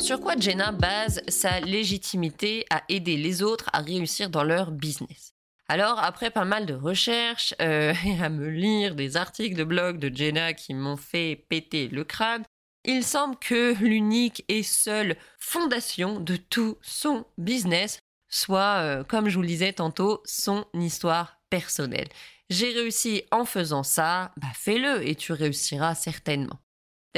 [0.02, 5.37] Sur quoi Jenna base sa légitimité à aider les autres à réussir dans leur business?
[5.70, 10.00] Alors, après pas mal de recherches euh, et à me lire des articles de blog
[10.00, 12.44] de Jenna qui m'ont fait péter le crâne,
[12.86, 18.00] il semble que l'unique et seule fondation de tout son business
[18.30, 22.08] soit, euh, comme je vous le disais tantôt, son histoire personnelle.
[22.50, 26.60] J'ai réussi en faisant ça, bah fais-le et tu réussiras certainement.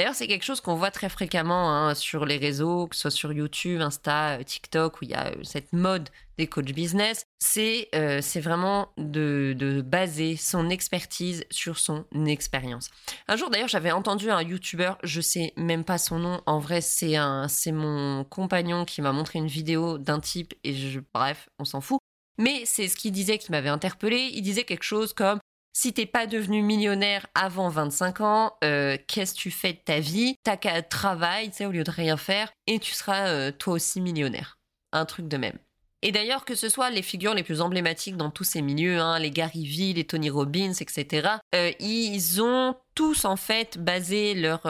[0.00, 3.10] D'ailleurs, c'est quelque chose qu'on voit très fréquemment hein, sur les réseaux, que ce soit
[3.10, 6.08] sur YouTube, Insta, euh, TikTok, où il y a euh, cette mode
[6.38, 7.26] des coachs business.
[7.38, 12.88] C'est euh, vraiment de, de, baser son expertise sur son expérience.
[13.28, 16.40] Un jour, d'ailleurs, j'avais entendu un YouTuber, je sais même pas son nom.
[16.46, 17.16] En vrai, c'est
[17.48, 21.82] c'est mon compagnon qui m'a montré une vidéo d'un type et je, bref, on s'en
[21.82, 22.00] fout.
[22.38, 24.30] Mais c'est ce qu'il disait qui m'avait interpellé.
[24.32, 25.40] Il disait quelque chose comme
[25.72, 30.00] si t'es pas devenu millionnaire avant 25 ans, euh, qu'est-ce que tu fais de ta
[30.00, 30.36] vie?
[30.42, 33.74] T'as qu'à travailler, tu sais, au lieu de rien faire, et tu seras euh, toi
[33.74, 34.58] aussi millionnaire.
[34.92, 35.58] Un truc de même.
[36.02, 39.18] Et d'ailleurs, que ce soit les figures les plus emblématiques dans tous ces milieux, hein,
[39.18, 44.66] les Gary Vee, les Tony Robbins, etc., euh, ils ont tous en fait basé leur,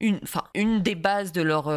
[0.00, 1.70] une, enfin, une des bases de leur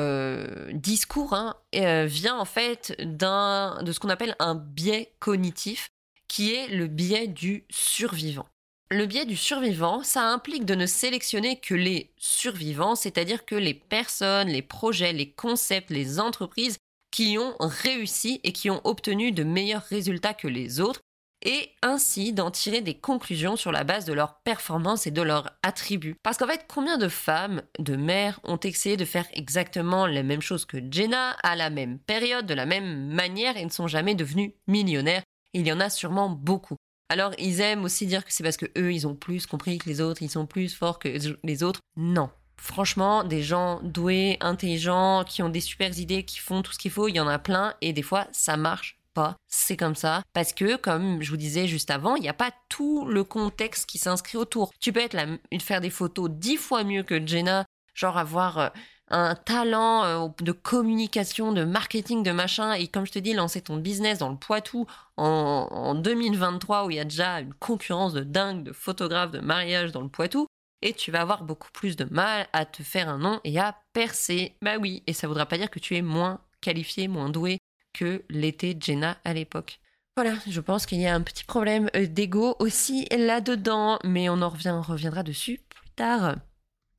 [0.73, 5.89] discours hein, vient en fait de ce qu'on appelle un biais cognitif,
[6.29, 8.47] qui est le biais du survivant.
[8.93, 13.73] Le biais du survivant, ça implique de ne sélectionner que les survivants, c'est-à-dire que les
[13.73, 16.77] personnes, les projets, les concepts, les entreprises
[17.09, 20.99] qui ont réussi et qui ont obtenu de meilleurs résultats que les autres,
[21.43, 25.49] et ainsi d'en tirer des conclusions sur la base de leurs performances et de leurs
[25.63, 26.15] attributs.
[26.21, 30.41] Parce qu'en fait, combien de femmes, de mères ont essayé de faire exactement la même
[30.41, 34.13] chose que Jenna à la même période, de la même manière et ne sont jamais
[34.13, 35.23] devenues millionnaires?
[35.53, 36.75] Il y en a sûrement beaucoup.
[37.09, 39.89] Alors, ils aiment aussi dire que c'est parce que eux, ils ont plus compris que
[39.89, 41.09] les autres, ils sont plus forts que
[41.43, 41.79] les autres.
[41.95, 42.29] Non.
[42.57, 46.91] Franchement, des gens doués, intelligents, qui ont des super idées, qui font tout ce qu'il
[46.91, 49.35] faut, il y en a plein et des fois, ça marche pas.
[49.47, 50.23] C'est comme ça.
[50.33, 53.85] Parce que, comme je vous disais juste avant, il n'y a pas tout le contexte
[53.85, 54.71] qui s'inscrit autour.
[54.79, 55.17] Tu peux être
[55.61, 58.69] faire des photos dix fois mieux que Jenna, genre avoir euh,
[59.13, 63.61] un talent euh, de communication, de marketing, de machin, et comme je te dis, lancer
[63.61, 68.23] ton business dans le Poitou en, 2023 où il y a déjà une concurrence de
[68.23, 70.47] dingue de photographes de mariage dans le Poitou,
[70.81, 73.75] et tu vas avoir beaucoup plus de mal à te faire un nom et à
[73.93, 74.55] percer.
[74.61, 77.59] Bah oui, et ça voudra pas dire que tu es moins qualifié, moins doué
[77.93, 79.79] que l'était Jenna à l'époque.
[80.17, 84.41] Voilà, je pense qu'il y a un petit problème euh, d'ego aussi là-dedans, mais on
[84.41, 86.35] en reviendra dessus plus tard.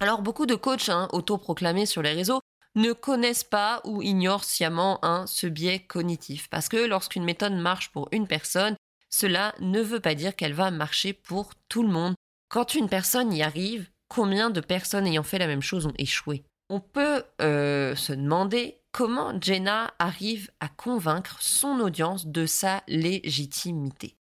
[0.00, 2.40] Alors beaucoup de coachs hein, autoproclamés sur les réseaux
[2.74, 6.48] ne connaissent pas ou ignorent sciemment hein, ce biais cognitif.
[6.50, 8.76] Parce que lorsqu'une méthode marche pour une personne,
[9.10, 12.14] cela ne veut pas dire qu'elle va marcher pour tout le monde.
[12.48, 16.44] Quand une personne y arrive, combien de personnes ayant fait la même chose ont échoué?
[16.68, 24.16] On peut euh, se demander comment Jenna arrive à convaincre son audience de sa légitimité.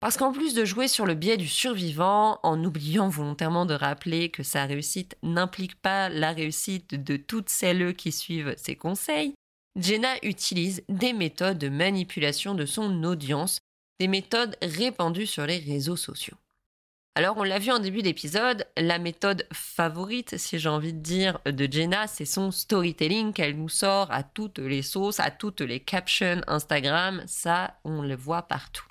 [0.00, 4.30] Parce qu'en plus de jouer sur le biais du survivant, en oubliant volontairement de rappeler
[4.30, 9.34] que sa réussite n'implique pas la réussite de toutes celles qui suivent ses conseils,
[9.76, 13.58] Jenna utilise des méthodes de manipulation de son audience,
[13.98, 16.36] des méthodes répandues sur les réseaux sociaux.
[17.16, 21.40] Alors, on l'a vu en début d'épisode, la méthode favorite, si j'ai envie de dire,
[21.44, 25.80] de Jenna, c'est son storytelling qu'elle nous sort à toutes les sauces, à toutes les
[25.80, 27.24] captions Instagram.
[27.26, 28.86] Ça, on le voit partout.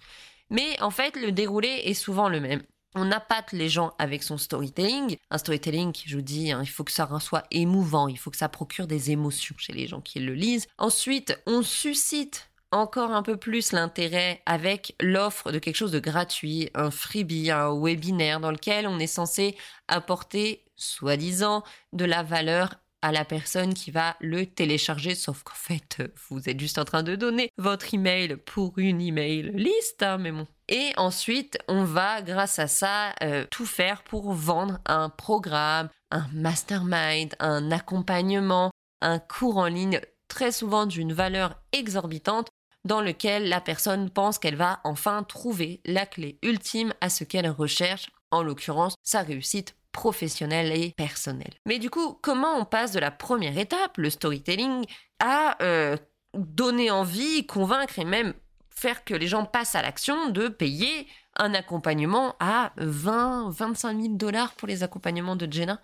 [0.49, 2.63] Mais en fait, le déroulé est souvent le même.
[2.95, 5.17] On appâte les gens avec son storytelling.
[5.29, 8.37] Un storytelling, je vous dis, hein, il faut que ça soit émouvant, il faut que
[8.37, 10.67] ça procure des émotions chez les gens qui le lisent.
[10.77, 16.69] Ensuite, on suscite encore un peu plus l'intérêt avec l'offre de quelque chose de gratuit,
[16.73, 19.55] un freebie, un webinaire dans lequel on est censé
[19.87, 26.01] apporter, soi-disant, de la valeur à la personne qui va le télécharger, sauf qu'en fait,
[26.29, 30.31] vous êtes juste en train de donner votre email pour une email liste, hein, mais
[30.31, 30.47] bon.
[30.67, 36.27] Et ensuite, on va, grâce à ça, euh, tout faire pour vendre un programme, un
[36.33, 42.49] mastermind, un accompagnement, un cours en ligne, très souvent d'une valeur exorbitante
[42.83, 47.49] dans lequel la personne pense qu'elle va enfin trouver la clé ultime à ce qu'elle
[47.49, 51.53] recherche, en l'occurrence sa réussite professionnelle et personnelle.
[51.65, 54.85] Mais du coup, comment on passe de la première étape, le storytelling,
[55.19, 55.97] à euh,
[56.33, 58.33] donner envie, convaincre et même
[58.69, 64.13] faire que les gens passent à l'action de payer un accompagnement à 20, 25 000
[64.15, 65.81] dollars pour les accompagnements de Jenna?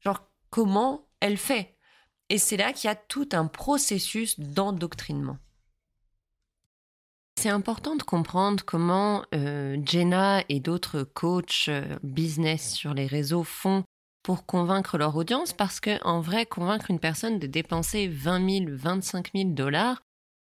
[0.00, 1.76] Genre, comment elle fait?
[2.28, 5.38] Et c'est là qu'il y a tout un processus d'endoctrinement.
[7.36, 13.44] C'est important de comprendre comment euh, Jenna et d'autres coachs euh, business sur les réseaux
[13.44, 13.84] font
[14.22, 18.76] pour convaincre leur audience parce que en vrai, convaincre une personne de dépenser 20 000,
[18.76, 20.00] 25 000 dollars,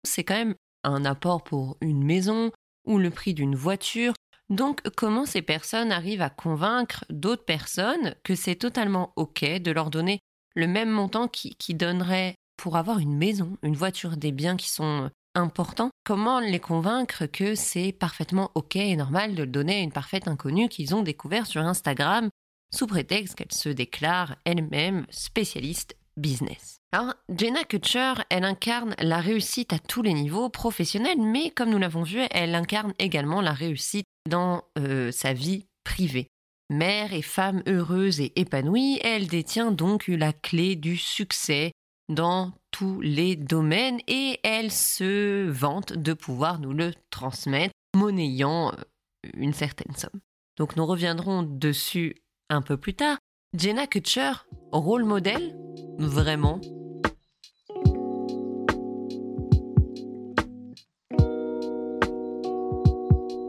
[0.05, 2.53] c'est quand même un apport pour une maison
[2.87, 4.15] ou le prix d'une voiture.
[4.49, 9.91] Donc, comment ces personnes arrivent à convaincre d'autres personnes que c'est totalement OK de leur
[9.91, 10.21] donner
[10.55, 14.71] le même montant qui, qui donnerait pour avoir une maison, une voiture, des biens qui
[14.71, 15.91] sont important.
[16.05, 20.29] Comment les convaincre que c'est parfaitement ok et normal de le donner à une parfaite
[20.29, 22.29] inconnue qu'ils ont découvert sur Instagram
[22.75, 26.79] sous prétexte qu'elle se déclare elle-même spécialiste business?
[26.93, 31.79] Alors, Jenna Kutcher, elle incarne la réussite à tous les niveaux professionnels, mais comme nous
[31.79, 36.29] l'avons vu, elle incarne également la réussite dans euh, sa vie privée.
[36.71, 41.73] Mère et femme heureuse et épanouie, elle détient donc la clé du succès
[42.09, 49.31] dans tous les domaines et elle se vante de pouvoir nous le transmettre, monnayant euh,
[49.35, 50.21] une certaine somme.
[50.57, 52.17] Donc nous reviendrons dessus
[52.49, 53.19] un peu plus tard.
[53.57, 54.33] Jenna Kutcher,
[54.73, 55.57] rôle modèle?
[55.99, 56.61] Vraiment?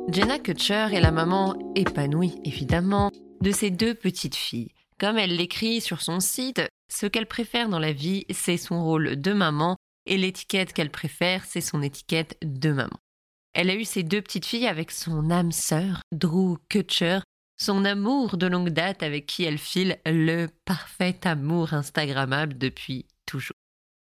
[0.10, 4.72] Jenna Kutcher est la maman épanouie, évidemment, de ses deux petites filles.
[4.99, 9.21] Comme elle l'écrit sur son site, ce qu'elle préfère dans la vie, c'est son rôle
[9.21, 12.97] de maman, et l'étiquette qu'elle préfère, c'est son étiquette de maman.
[13.53, 17.19] Elle a eu ses deux petites filles avec son âme sœur, Drew Kutcher,
[17.60, 23.55] son amour de longue date avec qui elle file le parfait amour Instagrammable depuis toujours.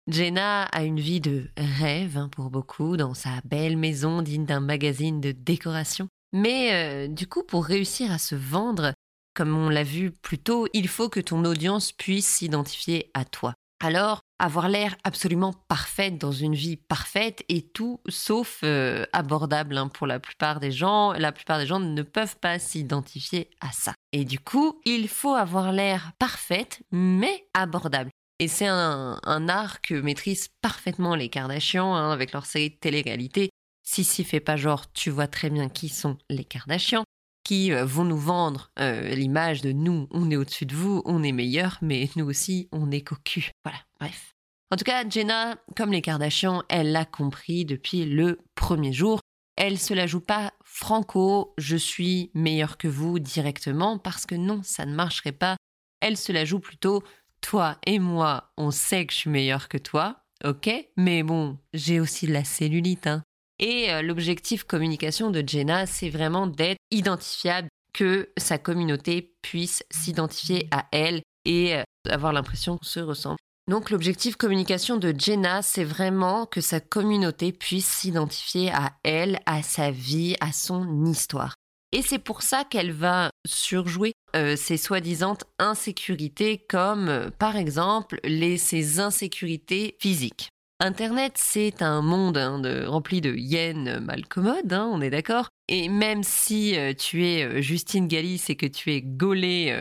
[0.08, 4.60] Jenna a une vie de rêve hein, pour beaucoup dans sa belle maison digne d'un
[4.60, 6.08] magazine de décoration.
[6.34, 8.94] Mais euh, du coup, pour réussir à se vendre,
[9.38, 13.54] comme on l'a vu plus tôt, il faut que ton audience puisse s'identifier à toi.
[13.80, 19.90] Alors, avoir l'air absolument parfaite dans une vie parfaite est tout sauf euh, abordable hein,
[19.90, 21.12] pour la plupart des gens.
[21.12, 23.94] La plupart des gens ne peuvent pas s'identifier à ça.
[24.12, 28.10] Et du coup, il faut avoir l'air parfaite, mais abordable.
[28.40, 29.20] Et c'est un,
[29.50, 33.52] art que maîtrisent parfaitement les Kardashians hein, avec leur série de télé-réalité.
[33.84, 37.04] Si si fait pas genre, tu vois très bien qui sont les Kardashians
[37.48, 41.24] qui euh, vont nous vendre euh, l'image de nous, on est au-dessus de vous, on
[41.24, 43.52] est meilleur, mais nous aussi, on est cocu.
[43.64, 44.36] Voilà, bref.
[44.70, 49.22] En tout cas, Jenna, comme les Kardashians, elle l'a compris depuis le premier jour.
[49.56, 54.60] Elle se la joue pas franco, je suis meilleur que vous directement, parce que non,
[54.62, 55.56] ça ne marcherait pas.
[56.02, 57.02] Elle se la joue plutôt,
[57.40, 62.02] toi et moi, on sait que je suis meilleur que toi, ok, mais bon, j'ai
[62.02, 63.24] aussi de la cellulite, hein.
[63.60, 70.68] Et euh, l'objectif communication de Jenna, c'est vraiment d'être identifiable, que sa communauté puisse s'identifier
[70.70, 73.38] à elle et euh, avoir l'impression qu'on se ressemble.
[73.68, 79.64] Donc l'objectif communication de Jenna, c'est vraiment que sa communauté puisse s'identifier à elle, à
[79.64, 81.54] sa vie, à son histoire.
[81.92, 88.20] Et c'est pour ça qu'elle va surjouer euh, ses soi-disant insécurités comme euh, par exemple
[88.24, 90.50] les, ses insécurités physiques.
[90.80, 95.50] Internet, c'est un monde hein, rempli de hyènes mal commodes, hein, on est d'accord.
[95.68, 99.76] Et même si euh, tu es Justine Galis et que tu es gaulée,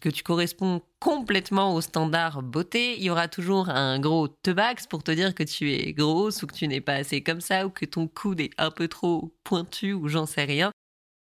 [0.00, 5.02] que tu corresponds complètement au standard beauté, il y aura toujours un gros tebax pour
[5.02, 7.70] te dire que tu es grosse ou que tu n'es pas assez comme ça ou
[7.70, 10.70] que ton coude est un peu trop pointu ou j'en sais rien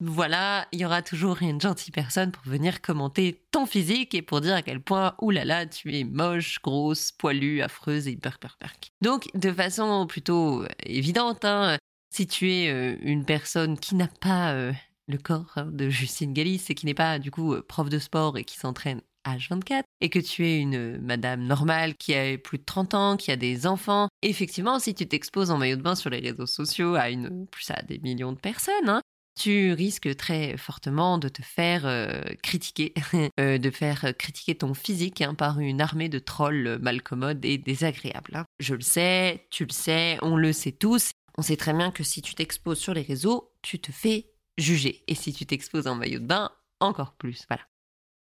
[0.05, 4.41] voilà, il y aura toujours une gentille personne pour venir commenter ton physique et pour
[4.41, 8.91] dire à quel point, oulala, tu es moche, grosse, poilue, affreuse et perk perk.
[9.01, 11.77] Donc, de façon plutôt évidente, hein,
[12.09, 14.73] si tu es euh, une personne qui n'a pas euh,
[15.07, 17.99] le corps hein, de Justine Galis et qui n'est pas du coup euh, prof de
[17.99, 22.57] sport et qui s'entraîne H24 et que tu es une madame normale qui a plus
[22.57, 25.95] de 30 ans, qui a des enfants, effectivement, si tu t'exposes en maillot de bain
[25.95, 29.01] sur les réseaux sociaux à une plus à des millions de personnes, hein,
[29.35, 32.93] tu risques très fortement de te faire euh, critiquer,
[33.39, 38.35] euh, de faire critiquer ton physique hein, par une armée de trolls malcommodes et désagréables.
[38.35, 38.45] Hein.
[38.59, 41.11] Je le sais, tu le sais, on le sait tous.
[41.37, 45.03] On sait très bien que si tu t'exposes sur les réseaux, tu te fais juger.
[45.07, 47.45] Et si tu t'exposes en maillot de bain, encore plus.
[47.49, 47.63] Voilà.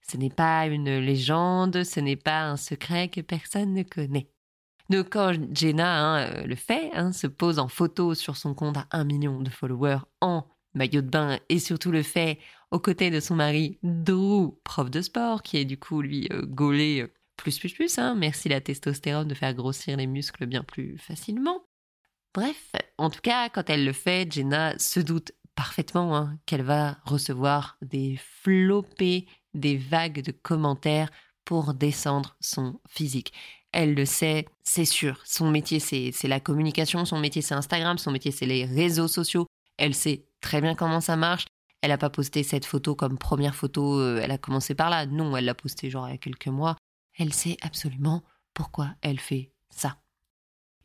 [0.09, 4.29] Ce n'est pas une légende, ce n'est pas un secret que personne ne connaît.
[4.89, 8.87] Donc quand Jenna hein, euh, le fait, se pose en photo sur son compte à
[8.91, 12.39] un million de followers en maillot de bain et surtout le fait
[12.71, 16.45] aux côtés de son mari Drew, prof de sport, qui est du coup lui euh,
[16.45, 20.63] gaulé euh, plus plus plus, hein, merci la testostérone de faire grossir les muscles bien
[20.63, 21.63] plus facilement.
[22.33, 26.97] Bref, en tout cas, quand elle le fait, Jenna se doute parfaitement hein, qu'elle va
[27.03, 31.09] recevoir des flopées, des vagues de commentaires
[31.45, 33.33] pour descendre son physique.
[33.71, 35.21] Elle le sait, c'est sûr.
[35.25, 39.47] Son métier, c'est la communication, son métier, c'est Instagram, son métier, c'est les réseaux sociaux.
[39.77, 41.45] Elle sait très bien comment ça marche.
[41.81, 45.05] Elle n'a pas posté cette photo comme première photo, euh, elle a commencé par là.
[45.05, 46.75] Non, elle l'a postée genre il y a quelques mois.
[47.17, 48.23] Elle sait absolument
[48.53, 49.97] pourquoi elle fait ça.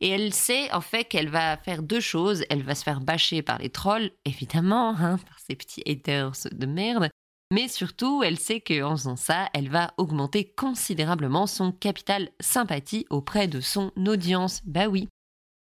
[0.01, 2.43] Et elle sait en fait qu'elle va faire deux choses.
[2.49, 6.65] Elle va se faire bâcher par les trolls, évidemment, hein, par ces petits haters de
[6.65, 7.09] merde.
[7.51, 13.47] Mais surtout, elle sait qu'en faisant ça, elle va augmenter considérablement son capital sympathie auprès
[13.47, 14.61] de son audience.
[14.65, 15.07] Bah oui.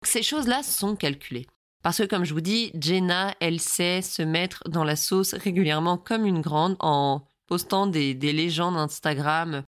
[0.02, 1.46] Ces choses-là sont calculées.
[1.82, 5.98] Parce que comme je vous dis, Jenna, elle sait se mettre dans la sauce régulièrement
[5.98, 9.64] comme une grande en postant des, légendes Instagram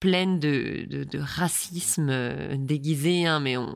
[0.00, 3.74] pleines de, racisme euh, déguisé, hein, mais on,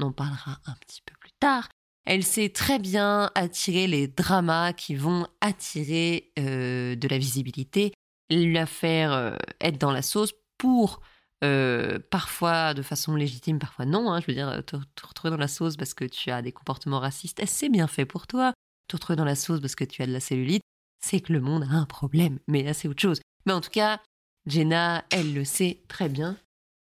[0.00, 1.68] en parlera un petit peu plus tard.
[2.06, 7.92] Elle sait très bien attirer les dramas qui vont attirer euh, de la visibilité,
[8.30, 11.00] la faire euh, être dans la sauce pour
[11.42, 14.12] euh, parfois de façon légitime, parfois non.
[14.12, 17.00] Hein, je veux dire, te, retrouver dans la sauce parce que tu as des comportements
[17.00, 18.52] racistes, c'est bien fait pour toi.
[18.88, 20.62] Te retrouver dans la sauce parce que tu as de la cellulite,
[21.00, 22.38] c'est que le monde a un problème.
[22.46, 23.20] Mais là, c'est autre chose.
[23.46, 24.00] Mais en tout cas,
[24.46, 26.36] Jenna, elle le sait très bien.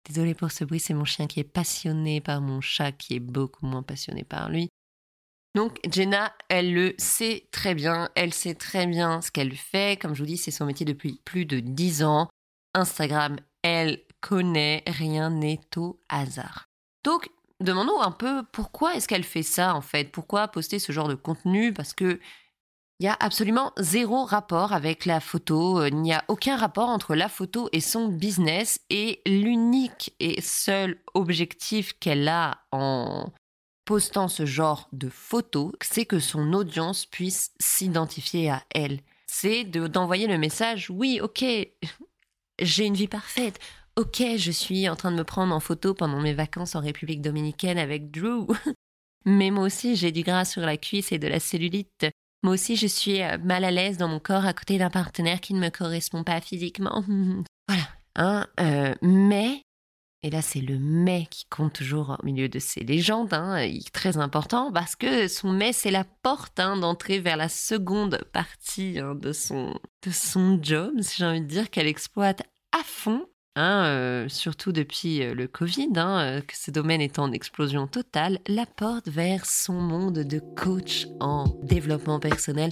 [0.08, 3.20] Désolée pour ce bruit, c'est mon chien qui est passionné par mon chat qui est
[3.20, 4.70] beaucoup moins passionné par lui.
[5.56, 10.00] Donc Jenna, elle le sait très bien, elle sait très bien ce qu'elle fait.
[10.00, 12.30] Comme je vous dis, c'est son métier depuis plus de 10 ans.
[12.76, 16.66] Instagram, elle connaît, rien n'est au hasard.
[17.04, 20.12] Donc, demandons un peu pourquoi est-ce qu'elle fait ça en fait?
[20.12, 21.74] Pourquoi poster ce genre de contenu?
[21.74, 22.20] Parce que
[23.02, 27.16] il y a absolument zéro rapport avec la photo, il n'y a aucun rapport entre
[27.16, 33.32] la photo et son business et l'unique et seul objectif qu'elle a en
[33.86, 39.00] postant ce genre de photos, c'est que son audience puisse s'identifier à elle.
[39.28, 41.46] C'est d'envoyer le message, oui, ok,
[42.62, 43.60] j'ai une vie parfaite,
[44.00, 47.22] Ok, je suis en train de me prendre en photo pendant mes vacances en République
[47.22, 48.48] dominicaine avec Drew.
[49.26, 52.06] Mais moi aussi, j'ai du gras sur la cuisse et de la cellulite.
[52.42, 55.42] Moi aussi, je suis euh, mal à l'aise dans mon corps à côté d'un partenaire
[55.42, 57.04] qui ne me correspond pas physiquement.
[57.68, 57.84] voilà.
[58.16, 59.64] Hein, euh, mais,
[60.24, 64.18] et là c'est le mais qui compte toujours au milieu de ces légendes, hein, très
[64.18, 69.16] important, parce que son mais c'est la porte hein, d'entrée vers la seconde partie hein,
[69.16, 73.84] de, son, de son job, si j'ai envie de dire, qu'elle exploite à fond Hein,
[73.88, 78.66] euh, surtout depuis euh, le Covid, euh, que ce domaine est en explosion totale, la
[78.66, 82.72] porte vers son monde de coach en développement personnel.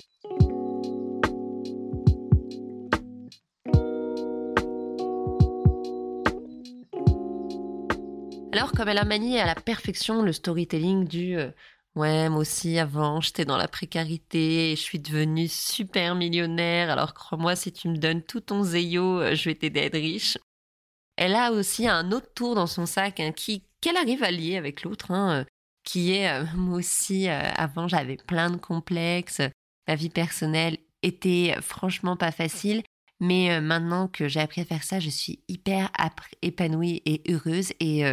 [8.53, 11.37] Alors, comme elle a manié à la perfection le storytelling du
[11.97, 16.91] Ouais, moi aussi, avant, j'étais dans la précarité et je suis devenue super millionnaire.
[16.91, 19.95] Alors crois-moi, si tu me donnes tout ton zéyo, euh, je vais t'aider à être
[19.97, 20.37] riche.
[21.15, 24.57] Elle a aussi un autre tour dans son sac hein, qui qu'elle arrive à lier
[24.57, 25.43] avec l'autre, hein, euh,
[25.83, 27.29] qui est euh, moi aussi.
[27.29, 29.41] avant, j'avais plein de complexes.
[29.87, 32.83] Ma vie personnelle était franchement pas facile.
[33.19, 35.89] Mais maintenant que j'ai appris à faire ça, je suis hyper
[36.43, 37.73] épanouie et heureuse.
[37.79, 38.03] Et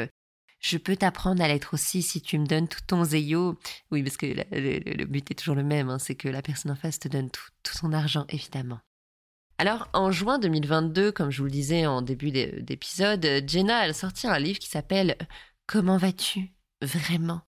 [0.65, 3.59] je peux t'apprendre à l'être aussi si tu me donnes tout ton zéyo.
[3.91, 6.75] Oui, parce que le, but est toujours le même, hein, c'est que la personne en
[6.75, 8.81] face te donne tout, son argent, évidemment.
[9.59, 14.27] Alors, en juin 2022, comme je vous le disais en début d'épisode, Jenna, a sorti
[14.27, 15.19] un livre qui s'appelle
[15.67, 17.43] Comment vas-tu Vraiment?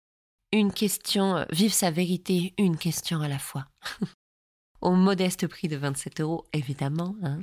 [0.51, 3.65] Une question, vive sa vérité, une question à la fois.
[4.81, 7.15] Au modeste prix de 27 euros, évidemment.
[7.23, 7.39] Hein.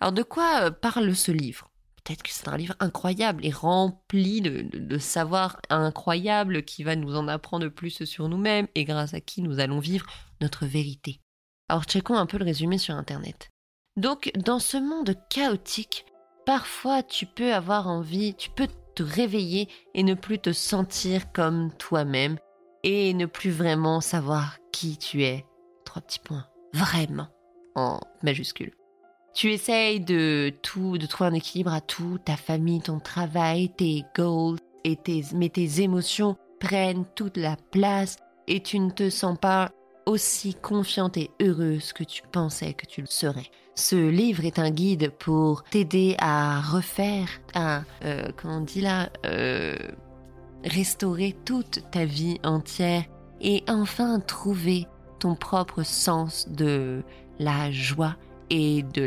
[0.00, 1.70] Alors, de quoi euh, parle ce livre?
[2.06, 7.16] Peut-être que c'est un livre incroyable et rempli de, de, savoir incroyable qui va nous
[7.16, 10.06] en apprendre plus sur nous-mêmes et grâce à qui nous allons vivre
[10.40, 11.20] notre vérité.
[11.68, 13.50] Alors checkons un peu le résumé sur Internet.
[13.96, 16.06] Donc dans ce monde chaotique,
[16.44, 21.72] parfois tu peux avoir envie, tu peux te réveiller et ne plus te sentir comme
[21.76, 22.38] toi-même
[22.84, 25.44] et ne plus vraiment savoir qui tu es.
[25.84, 26.46] Trois petits points.
[26.72, 27.28] Vraiment.
[27.74, 28.75] En majuscule.
[29.36, 34.02] Tu essayes de tout, de trouver un équilibre à tout, ta famille, ton travail, tes
[34.16, 38.16] goals, et tes, mais tes émotions prennent toute la place
[38.48, 39.72] et tu ne te sens pas
[40.06, 43.50] aussi confiante et heureuse que tu pensais que tu le serais.
[43.74, 49.10] Ce livre est un guide pour t'aider à refaire, à, euh, comment on dit là,
[49.26, 49.76] euh,
[50.64, 53.04] restaurer toute ta vie entière
[53.42, 54.86] et enfin trouver
[55.18, 57.02] ton propre sens de
[57.38, 58.16] la joie
[58.50, 59.06] et de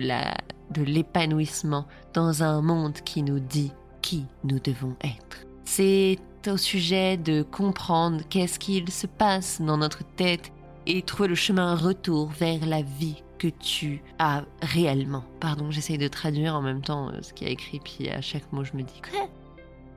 [0.71, 3.71] de l'épanouissement dans un monde qui nous dit
[4.01, 5.45] qui nous devons être.
[5.65, 10.51] C'est au sujet de comprendre qu'est-ce qu'il se passe dans notre tête
[10.85, 15.23] et trouver le chemin retour vers la vie que tu as réellement.
[15.39, 18.21] Pardon, j'essaye de traduire en même temps euh, ce qu'il y a écrit, puis à
[18.21, 19.27] chaque mot je me dis quoi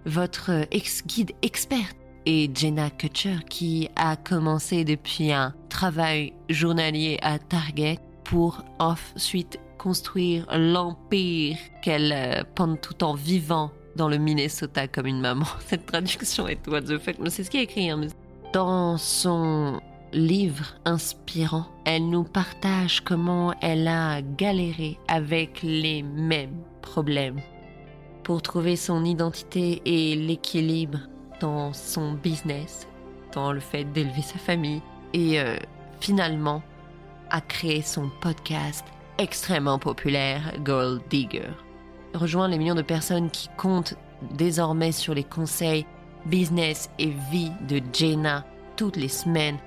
[0.06, 7.38] Votre euh, ex-guide experte est Jenna Kutcher qui a commencé depuis un travail journalier à
[7.38, 15.06] Target pour ensuite construire l'empire qu'elle euh, pendant tout en vivant dans le Minnesota comme
[15.06, 15.46] une maman.
[15.66, 17.90] Cette traduction est what the fuck, mais c'est ce qui est écrit.
[17.90, 18.00] Hein,
[18.52, 19.80] dans son
[20.12, 27.40] livre inspirant, elle nous partage comment elle a galéré avec les mêmes problèmes
[28.22, 31.00] pour trouver son identité et l'équilibre
[31.40, 32.86] dans son business,
[33.34, 35.56] dans le fait d'élever sa famille et euh,
[36.00, 36.62] finalement
[37.32, 38.84] a créé son podcast
[39.18, 41.50] extrêmement populaire Gold Digger.
[42.14, 43.94] Rejoint les millions de personnes qui comptent
[44.34, 45.86] désormais sur les conseils
[46.26, 48.44] business et vie de Jenna
[48.76, 49.58] toutes les semaines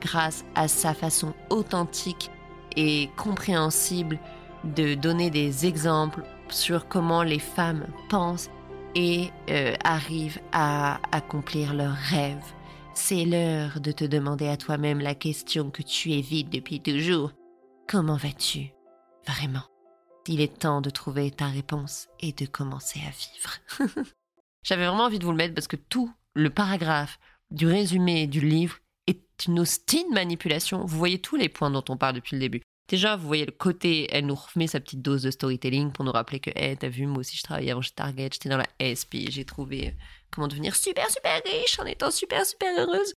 [0.00, 2.30] grâce à sa façon authentique
[2.76, 4.18] et compréhensible
[4.64, 8.50] de donner des exemples sur comment les femmes pensent
[8.94, 12.54] et euh, arrivent à accomplir leurs rêves.
[13.00, 17.32] C'est l'heure de te demander à toi-même la question que tu évites depuis toujours.
[17.86, 18.72] Comment vas-tu?
[19.26, 19.62] Vraiment.
[20.26, 24.04] Il est temps de trouver ta réponse et de commencer à vivre.
[24.64, 27.18] J'avais vraiment envie de vous le mettre parce que tout le paragraphe
[27.50, 28.76] du résumé du livre
[29.06, 30.84] est une hostile manipulation.
[30.84, 32.62] Vous voyez tous les points dont on parle depuis le début.
[32.88, 36.12] Déjà, vous voyez le côté, elle nous remet sa petite dose de storytelling pour nous
[36.12, 38.66] rappeler que, hé, t'as vu, moi aussi je travaillais avant chez Target, j'étais dans la
[38.80, 39.90] SP, j'ai trouvé euh,
[40.30, 43.12] comment devenir super, super riche en étant super, super heureuse.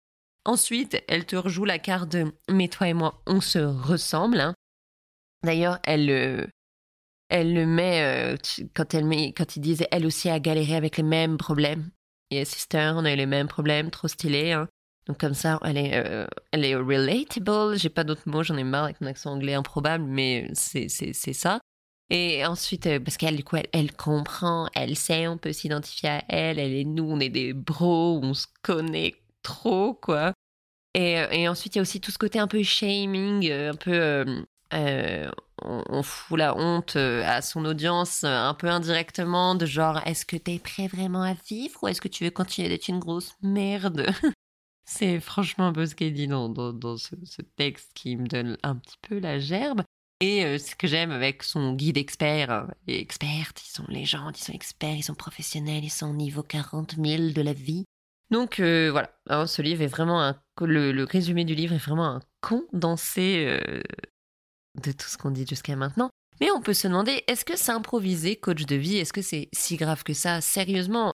[0.43, 4.39] Ensuite, elle te rejoue la carte de Mais toi et moi, on se ressemble.
[4.39, 4.55] Hein.
[5.43, 6.47] D'ailleurs, elle, euh,
[7.29, 8.37] elle le met, euh,
[8.73, 9.45] quand, elle met, quand
[9.91, 11.91] Elle aussi a galéré avec les mêmes problèmes.
[12.31, 14.53] Et sister, on a eu les mêmes problèmes, trop stylé.
[14.53, 14.67] Hein.
[15.09, 17.75] Donc comme ça, elle est, euh, elle est relatable.
[17.79, 20.87] J'ai pas d'autres mots, j'en ai marre avec mon accent anglais improbable, mais c'est,
[21.33, 21.59] ça.
[22.11, 23.43] Et ensuite, euh, parce qu'elle,
[23.73, 27.53] elle, comprend, elle sait, on peut s'identifier à elle, elle et nous, on est des
[27.53, 30.33] bros, on se connaît trop, quoi.
[30.93, 33.75] Et, euh, et ensuite, il y a aussi tout ce côté un peu shaming, un
[33.75, 34.43] peu...
[34.71, 40.37] on, on, fout la honte à son audience un peu indirectement, de genre, est-ce que
[40.37, 44.05] t'es prêt vraiment à vivre ou est-ce que tu veux continuer d'être une grosse merde?
[44.91, 47.13] C'est franchement un peu ce qu'elle dit dans, dans, ce,
[47.55, 49.83] texte qui me donne un petit peu la gerbe.
[50.19, 54.35] Et euh, ce que j'aime avec son guide expert, hein, les expertes, ils sont légendes,
[54.35, 57.85] ils sont experts, ils sont professionnels, ils sont au niveau 40 000 de la vie.
[58.31, 60.41] Donc euh, voilà, hein, ce livre est vraiment un...
[60.59, 63.81] Le, résumé du livre est vraiment un condensé euh,
[64.83, 66.09] de tout ce qu'on dit jusqu'à maintenant.
[66.41, 69.75] Mais on peut se demander, est-ce que s'improviser coach de vie, est-ce que c'est si
[69.75, 70.39] grave que ça?
[70.39, 71.13] Sérieusement,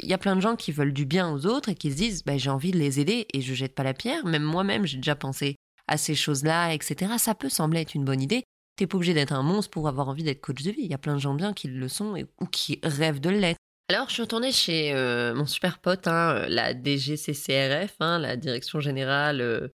[0.00, 1.96] il y a plein de gens qui veulent du bien aux autres et qui se
[1.96, 4.24] disent bah, j'ai envie de les aider et je jette pas la pierre.
[4.26, 5.56] Même moi-même, j'ai déjà pensé
[5.88, 7.12] à ces choses-là, etc.
[7.18, 8.44] Ça peut sembler être une bonne idée.
[8.76, 10.82] T'es pas obligé d'être un monstre pour avoir envie d'être coach de vie.
[10.82, 13.58] Il y a plein de gens bien qui le sont ou qui rêvent de l'être.
[13.88, 18.80] Alors, je suis retournée chez euh, mon super pote, hein, la DGCCRF, hein, la Direction
[18.80, 19.68] Générale, euh,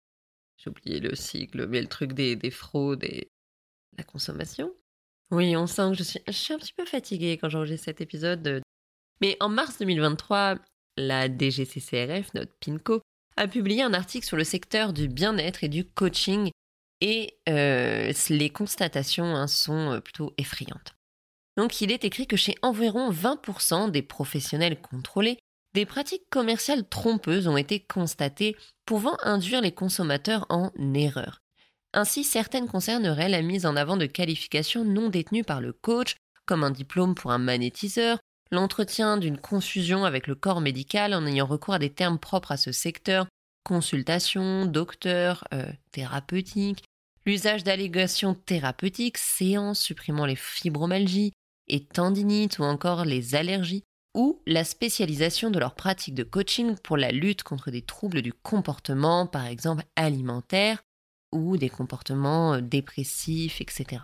[0.56, 3.30] j'ai oublié le cycle, mais le truc des, des fraudes et
[3.98, 4.72] la consommation.
[5.30, 8.62] Oui, on sent que je suis, un petit peu fatiguée quand j'enregistre cet épisode.
[9.20, 10.56] Mais en mars 2023,
[10.96, 13.02] la DGCCRF, notre PINCO,
[13.36, 16.50] a publié un article sur le secteur du bien-être et du coaching
[17.00, 20.94] et euh, les constatations hein, sont plutôt effrayantes.
[21.56, 25.38] Donc il est écrit que chez environ 20% des professionnels contrôlés,
[25.74, 28.56] des pratiques commerciales trompeuses ont été constatées
[28.86, 31.40] pouvant induire les consommateurs en erreur.
[31.94, 36.16] Ainsi, certaines concerneraient la mise en avant de qualifications non détenues par le coach,
[36.46, 38.18] comme un diplôme pour un magnétiseur,
[38.50, 42.56] l'entretien d'une confusion avec le corps médical en ayant recours à des termes propres à
[42.56, 43.26] ce secteur,
[43.64, 46.84] consultation, docteur, euh, thérapeutique,
[47.26, 51.32] l'usage d'allégations thérapeutiques, séances supprimant les fibromalgies,
[51.68, 53.84] et tendinites ou encore les allergies,
[54.14, 58.32] ou la spécialisation de leurs pratiques de coaching pour la lutte contre des troubles du
[58.32, 60.82] comportement, par exemple alimentaire,
[61.32, 64.02] ou des comportements euh, dépressifs, etc.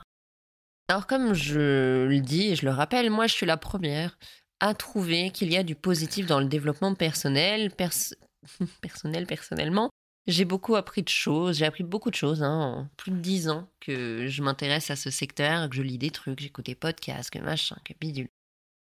[0.89, 4.19] Alors comme je le dis et je le rappelle, moi je suis la première
[4.61, 7.71] à trouver qu'il y a du positif dans le développement personnel,
[8.81, 9.91] personnel personnellement,
[10.27, 13.49] j'ai beaucoup appris de choses, j'ai appris beaucoup de choses, hein, en plus de dix
[13.49, 17.31] ans que je m'intéresse à ce secteur, que je lis des trucs, j'écoute des podcasts,
[17.31, 18.29] que machin, que bidule.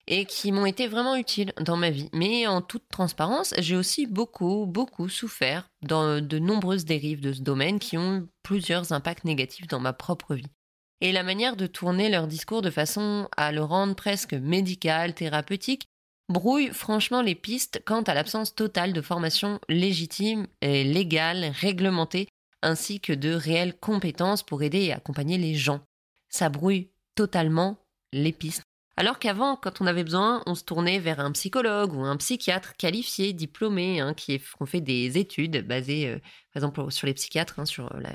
[0.07, 2.09] Et qui m'ont été vraiment utiles dans ma vie.
[2.11, 7.41] Mais en toute transparence, j'ai aussi beaucoup, beaucoup souffert dans de nombreuses dérives de ce
[7.41, 10.51] domaine qui ont plusieurs impacts négatifs dans ma propre vie.
[10.99, 15.87] Et la manière de tourner leur discours de façon à le rendre presque médical, thérapeutique,
[16.29, 22.27] brouille franchement les pistes quant à l'absence totale de formation légitime et légale, réglementée,
[22.61, 25.81] ainsi que de réelles compétences pour aider et accompagner les gens.
[26.29, 27.77] Ça brouille totalement
[28.13, 28.63] les pistes.
[28.95, 32.75] Alors qu'avant, quand on avait besoin, on se tournait vers un psychologue ou un psychiatre
[32.77, 36.19] qualifié, diplômé, hein, qui ont fait des études basées, euh,
[36.53, 38.13] par exemple, sur les psychiatres, hein, sur la,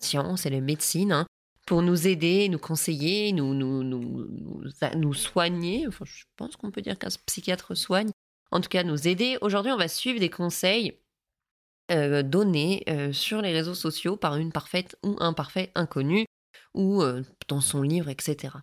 [0.00, 1.26] science et la médecine, hein,
[1.66, 5.86] pour nous aider, nous conseiller, nous, soigner.
[5.90, 8.10] Je pense qu'on peut dire qu'un psychiatre soigne.
[8.50, 9.36] En tout cas, nous aider.
[9.42, 10.98] Aujourd'hui, on va suivre des conseils
[11.90, 16.26] euh, donnés euh, sur les réseaux sociaux par une parfaite ou un parfait inconnu
[16.74, 18.54] ou euh, dans son livre, etc.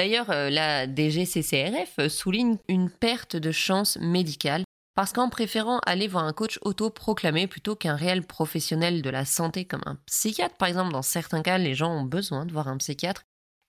[0.00, 6.32] D'ailleurs, la DGCCRF souligne une perte de chance médicale parce qu'en préférant aller voir un
[6.32, 11.02] coach auto-proclamé plutôt qu'un réel professionnel de la santé comme un psychiatre, par exemple, dans
[11.02, 13.24] certains cas, les gens ont besoin de voir un psychiatre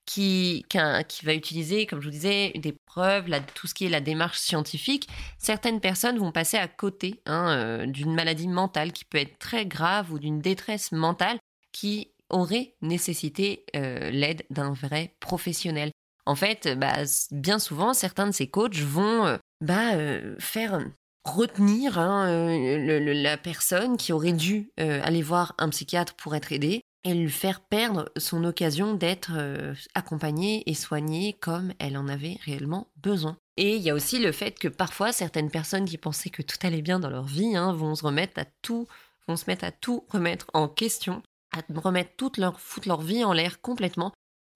[0.06, 4.40] qui, va utiliser, comme je vous disais, des preuves, tout ce qui est la démarche
[4.40, 9.38] scientifique, certaines personnes vont passer à côté hein, euh, d'une maladie mentale qui peut être
[9.38, 11.40] très grave ou d'une détresse mentale
[11.74, 15.92] qui aurait nécessité euh, l'aide d'un vrai professionnel.
[16.26, 19.94] En fait, bah, bien souvent, certains de ces coachs vont euh, bah,
[20.40, 20.82] faire
[21.24, 26.52] retenir hein, euh, la personne qui aurait dû euh, aller voir un psychiatre pour être
[26.52, 32.08] aidée et lui faire perdre son occasion d'être euh, accompagnée et soignée comme elle en
[32.08, 33.38] avait réellement besoin.
[33.58, 36.58] Et il y a aussi le fait que parfois certaines personnes qui pensaient que tout
[36.64, 38.88] allait bien dans leur vie hein, vont se remettre à tout,
[39.28, 41.22] vont se mettre à tout remettre en question,
[41.56, 44.12] à remettre toute leur, foutre leur vie en l'air complètement,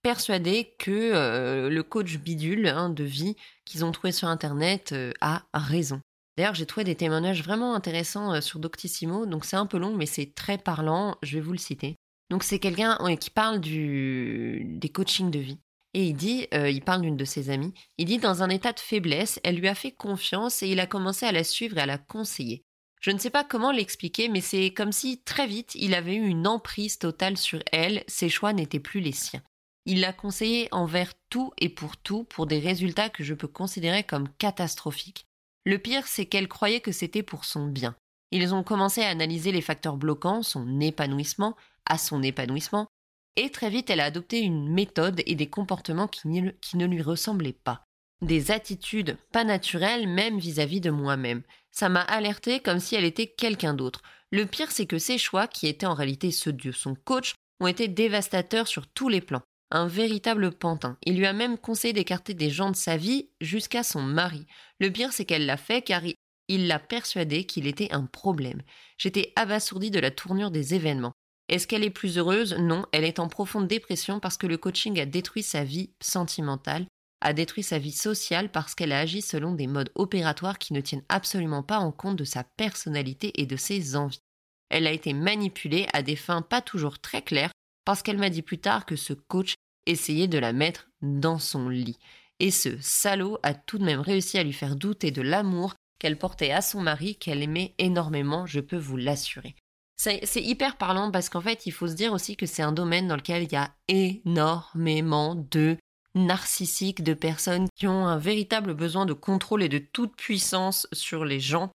[0.05, 3.35] persuadées que le coach bidule hein, de vie
[3.65, 5.99] qu'ils ont trouvé sur internet a raison.
[6.37, 9.95] D'ailleurs, j'ai trouvé des témoignages vraiment intéressants euh, sur Doctissimo, donc c'est un peu long,
[9.95, 11.95] mais c'est très parlant, je vais vous le citer.
[12.29, 15.59] Donc c'est quelqu'un qui parle du, des coachings de vie.
[15.93, 18.73] Et il dit, euh, il parle d'une de ses amies, il dit dans un état
[18.73, 21.81] de faiblesse, elle lui a fait confiance et il a commencé à la suivre et
[21.81, 22.65] à la conseiller.
[22.99, 26.25] Je ne sais pas comment l'expliquer, mais c'est comme si très vite il avait eu
[26.25, 29.43] une emprise totale sur elle, ses choix n'étaient plus les siens.
[29.87, 34.03] Il l'a conseillée envers tout et pour tout pour des résultats que je peux considérer
[34.03, 35.27] comme catastrophiques.
[35.63, 37.95] Le pire, c'est qu'elle croyait que c'était pour son bien.
[38.31, 41.55] Ils ont commencé à analyser les facteurs bloquants, son épanouissement,
[41.87, 42.87] à son épanouissement,
[43.35, 47.53] et très vite elle a adopté une méthode et des comportements qui, ne lui ressemblaient
[47.53, 47.83] pas.
[48.21, 51.43] Des attitudes pas naturelles même vis-à-vis de moi-même.
[51.71, 54.01] Ça m'a alerté comme si elle était quelqu'un d'autre.
[54.31, 57.67] Le pire c'est que ses choix, qui étaient en réalité ceux de son coach, ont
[57.67, 60.97] été dévastateurs sur tous les plans un véritable pantin.
[61.03, 64.45] Il lui a même conseillé d'écarter des gens de sa vie jusqu'à son mari.
[64.79, 66.01] Le pire, c'est qu'elle l'a fait car
[66.47, 68.61] il l'a persuadé qu'il était un problème.
[68.97, 71.13] J'étais abasourdie de la tournure des événements.
[71.47, 72.55] Est-ce qu'elle est plus heureuse?
[72.59, 76.87] Non, elle est en profonde dépression parce que le coaching a détruit sa vie sentimentale.
[77.21, 80.81] a détruit sa vie sociale parce qu'elle a agi selon des modes opératoires qui ne
[80.81, 84.21] tiennent absolument pas en compte de sa personnalité et de ses envies.
[84.69, 87.51] Elle a été manipulée à des fins pas toujours très claires
[87.85, 89.53] parce qu'elle m'a dit plus tard que ce coach
[89.85, 91.97] essayait de la mettre dans son lit.
[92.39, 96.17] Et ce salaud a tout de même réussi à lui faire douter de l'amour qu'elle
[96.17, 99.55] portait à son mari, qu'elle aimait énormément, je peux vous l'assurer.
[99.97, 103.07] C'est hyper parlant parce qu'en fait, il faut se dire aussi que c'est un domaine
[103.07, 105.77] dans lequel il y a énormément de
[106.15, 111.23] narcissiques, de personnes qui ont un véritable besoin de contrôle et de toute puissance sur
[111.23, 111.71] les gens.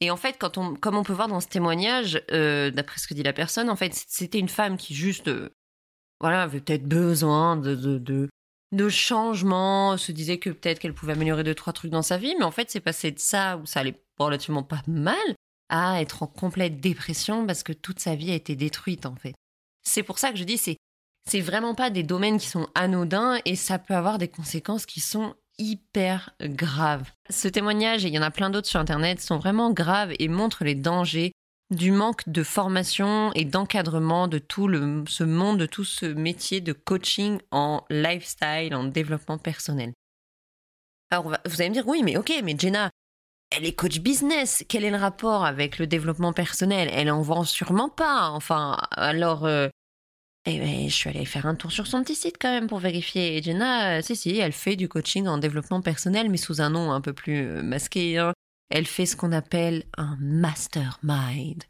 [0.00, 3.08] Et en fait, quand on, comme on peut voir dans ce témoignage, euh, d'après ce
[3.08, 5.48] que dit la personne, en fait, c'était une femme qui juste, euh,
[6.20, 8.28] voilà, avait peut-être besoin de, de, de,
[8.72, 12.34] de changement, se disait que peut-être qu'elle pouvait améliorer deux, trois trucs dans sa vie,
[12.38, 15.16] mais en fait, c'est passé de ça, où ça allait relativement pas mal,
[15.68, 19.34] à être en complète dépression parce que toute sa vie a été détruite, en fait.
[19.82, 20.76] C'est pour ça que je dis, c'est,
[21.28, 25.00] c'est vraiment pas des domaines qui sont anodins et ça peut avoir des conséquences qui
[25.00, 27.10] sont hyper graves.
[27.30, 30.28] Ce témoignage, et il y en a plein d'autres sur Internet, sont vraiment graves et
[30.28, 31.32] montrent les dangers
[31.70, 34.70] du manque de formation et d'encadrement de tout
[35.08, 39.92] ce monde, de tout ce métier de coaching en lifestyle, en développement personnel.
[41.10, 42.90] Alors, vous allez me dire, oui, mais ok, mais Jenna,
[43.50, 44.64] elle est coach business.
[44.68, 46.88] Quel est le rapport avec le développement personnel?
[46.92, 48.28] Elle en vend sûrement pas.
[48.30, 49.68] Enfin, alors, euh,
[50.46, 52.78] eh ben, je suis allée faire un tour sur son petit site quand même pour
[52.78, 53.36] vérifier.
[53.36, 56.70] Et Jenna, euh, si, si, elle fait du coaching en développement personnel, mais sous un
[56.70, 58.18] nom un peu plus euh, masqué.
[58.18, 58.32] Hein.
[58.70, 61.64] Elle fait ce qu'on appelle un mastermind.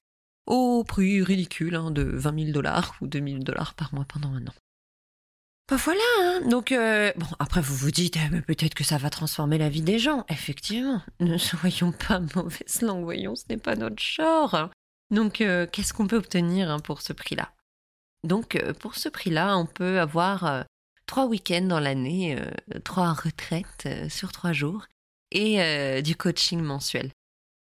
[0.46, 4.28] Au prix ridicule hein, de 20 000 dollars ou 2 000 dollars par mois pendant
[4.28, 4.54] un an.
[5.68, 6.42] Ben voilà, hein.
[6.48, 9.80] donc euh, bon après vous vous dites eh, peut-être que ça va transformer la vie
[9.80, 10.24] des gens.
[10.28, 14.54] Effectivement, ne soyons pas mauvaise langue, voyons, ce n'est pas notre genre.
[14.54, 14.70] Hein.
[15.10, 17.55] Donc qu'est-ce qu'on peut obtenir pour ce prix-là?
[18.26, 20.64] Donc euh, pour ce prix-là, on peut avoir
[21.06, 22.36] trois week-ends dans l'année,
[22.84, 24.86] trois retraites sur trois jours
[25.30, 27.10] et du coaching mensuel.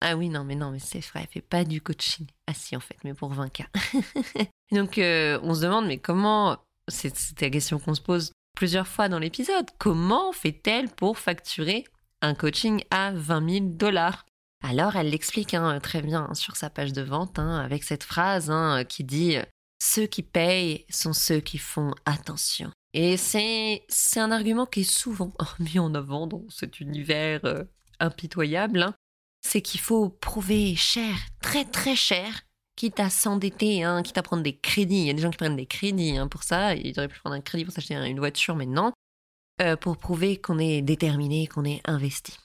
[0.05, 2.27] Ah oui, non, mais non, mais c'est vrai, elle fait pas du coaching.
[2.47, 3.67] Ah si, en fait, mais pour 20K.
[4.73, 9.19] Donc, on se demande, mais comment c'est la question qu'on se pose plusieurs fois dans
[9.19, 9.67] l'épisode.
[9.79, 11.85] Comment fait-elle pour facturer
[12.21, 14.27] un coaching à 20 000 dollars?
[14.65, 18.05] Alors elle l'explique hein, très bien hein, sur sa page de vente hein, avec cette
[18.05, 18.53] phrase
[18.89, 19.37] qui dit
[19.85, 22.70] Ceux qui payent sont ceux qui font attention.
[22.95, 23.83] Et c'est
[24.14, 27.64] un argument qui est souvent mis en avant dans cet univers euh,
[27.99, 28.93] impitoyable.
[29.45, 32.43] C'est qu'il faut prouver cher, très très cher,
[32.76, 35.01] quitte à s'endetter, hein, quitte à prendre des crédits.
[35.01, 36.76] Il y a des gens qui prennent des crédits hein, pour ça.
[36.76, 38.93] Ils auraient pu prendre un crédit pour s'acheter une voiture, mais non.
[39.61, 42.39] Euh, pour prouver qu'on est déterminé, qu'on est investi.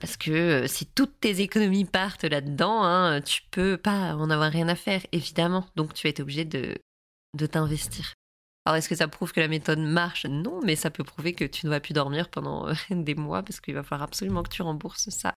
[0.00, 4.50] Parce que euh, si toutes tes économies partent là-dedans, hein, tu peux pas en avoir
[4.50, 5.66] rien à faire, évidemment.
[5.76, 6.76] Donc tu vas être obligé de,
[7.36, 8.14] de t'investir.
[8.64, 10.26] Alors est-ce que ça prouve que la méthode marche?
[10.26, 13.42] Non, mais ça peut prouver que tu ne vas plus dormir pendant euh, des mois
[13.42, 15.32] parce qu'il va falloir absolument que tu rembourses ça.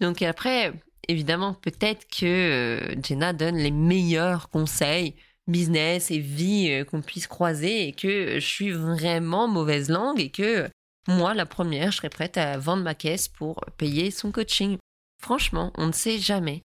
[0.00, 0.72] Donc après,
[1.08, 5.16] évidemment, peut-être que euh, Jenna donne les meilleurs conseils
[5.46, 10.68] business et vie qu'on puisse croiser et que je suis vraiment mauvaise langue et que
[11.08, 14.78] moi, la première, je serais prête à vendre ma caisse pour payer son coaching.
[15.22, 16.62] Franchement, on ne sait jamais.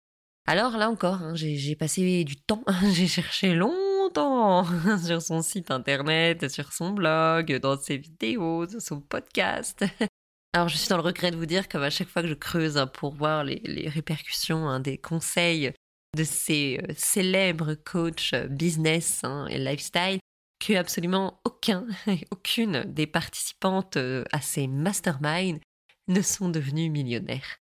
[0.47, 4.65] Alors là encore, hein, j'ai passé du temps, j'ai cherché longtemps
[5.05, 9.85] sur son site internet, sur son blog, dans ses vidéos, sur son podcast.
[10.55, 12.77] Alors, je suis dans le regret de vous dire qu'à chaque fois que je creuse
[12.77, 15.73] hein, pour voir les, répercussions hein, des conseils
[16.17, 20.21] de ces euh, célèbres coachs euh, business hein, et lifestyle,
[20.59, 21.87] que absolument aucun
[22.31, 25.61] aucune des participantes euh, à ces masterminds
[26.09, 27.59] ne sont devenues millionnaires.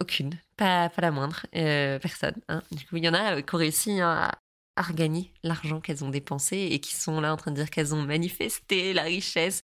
[0.00, 2.40] aucune, pas, la moindre, personne.
[2.70, 4.38] Du coup, il y en a qui ont réussi à,
[4.76, 7.94] à regagner l'argent qu'elles ont dépensé et qui sont là en train de dire qu'elles
[7.94, 9.62] ont manifesté la richesse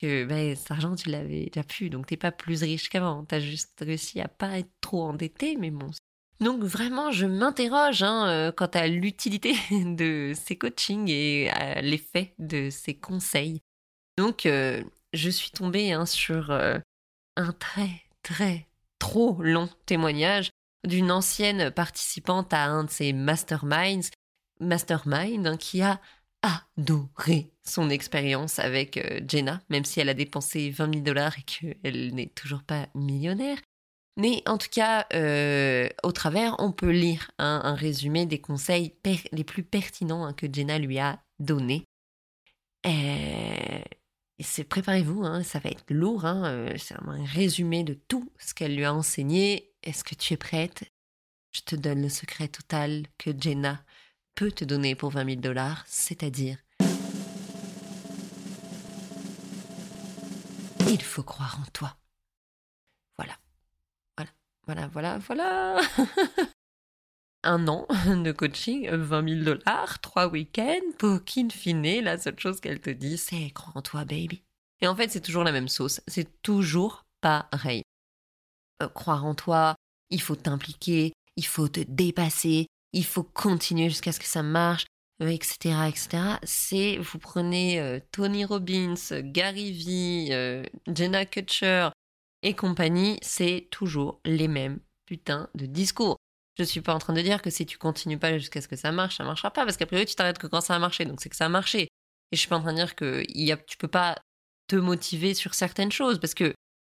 [0.00, 3.24] que ben, cet argent, tu l'avais déjà pu, donc t'es pas plus riche qu'avant.
[3.24, 5.90] T'as juste réussi à pas être trop endetté, mais bon.
[6.40, 12.34] Donc vraiment, je m'interroge hein, euh, quant à l'utilité de ces coachings et à l'effet
[12.38, 13.60] de ces conseils.
[14.16, 14.82] Donc, euh,
[15.12, 16.78] je suis tombée hein, sur euh,
[17.36, 18.66] un très, très,
[18.98, 20.50] trop long témoignage
[20.86, 24.10] d'une ancienne participante à un de ces masterminds,
[24.60, 26.00] mastermind, hein, qui a
[26.42, 32.14] adoré son expérience avec Jenna, même si elle a dépensé 20 000 dollars et qu'elle
[32.14, 33.56] n'est toujours pas millionnaire.
[34.16, 38.94] Mais en tout cas, euh, au travers, on peut lire un résumé des conseils
[39.32, 41.84] les plus pertinents hein, que Jenna lui a donnés.
[42.86, 43.80] Euh,
[44.68, 46.24] préparez-vous, hein, ça va être lourd.
[46.24, 49.72] Hein, c'est un résumé de tout ce qu'elle lui a enseigné.
[49.82, 50.84] Est-ce que tu es prête?
[51.50, 53.82] Je te donne le secret total que Jenna
[54.34, 56.58] peut te donner pour 20 000 dollars, c'est-à-dire
[60.88, 61.96] il faut croire en toi.
[64.66, 64.88] Voilà.
[64.88, 65.80] Voilà, voilà,
[67.44, 72.60] un an de coaching, 20 000 dollars, trois week-ends, pour qu'in fine, la seule chose
[72.60, 74.42] qu'elle te dit, c'est crois en toi, baby.
[74.80, 76.00] Et en fait, c'est toujours la même sauce.
[76.06, 77.82] C'est toujours pareil.
[78.82, 79.76] Euh, croire en toi,
[80.10, 84.86] il faut t'impliquer, il faut te dépasser, il faut continuer jusqu'à ce que ça marche,
[85.20, 86.08] etc., euh, etc.
[86.42, 91.90] C'est, vous prenez euh, Tony Robbins, Gary Vee, Jenna Kutcher
[92.44, 96.18] et compagnie, c'est toujours les mêmes putains de discours.
[96.58, 98.76] Je suis pas en train de dire que si tu continues pas jusqu'à ce que
[98.76, 101.06] ça marche, ça marchera pas, parce qu'après priori tu t'arrêtes que quand ça a marché,
[101.06, 101.88] donc c'est que ça a marché.
[102.30, 104.16] Et je suis pas en train de dire que y a, tu peux pas
[104.68, 106.54] te motiver sur certaines choses, parce que,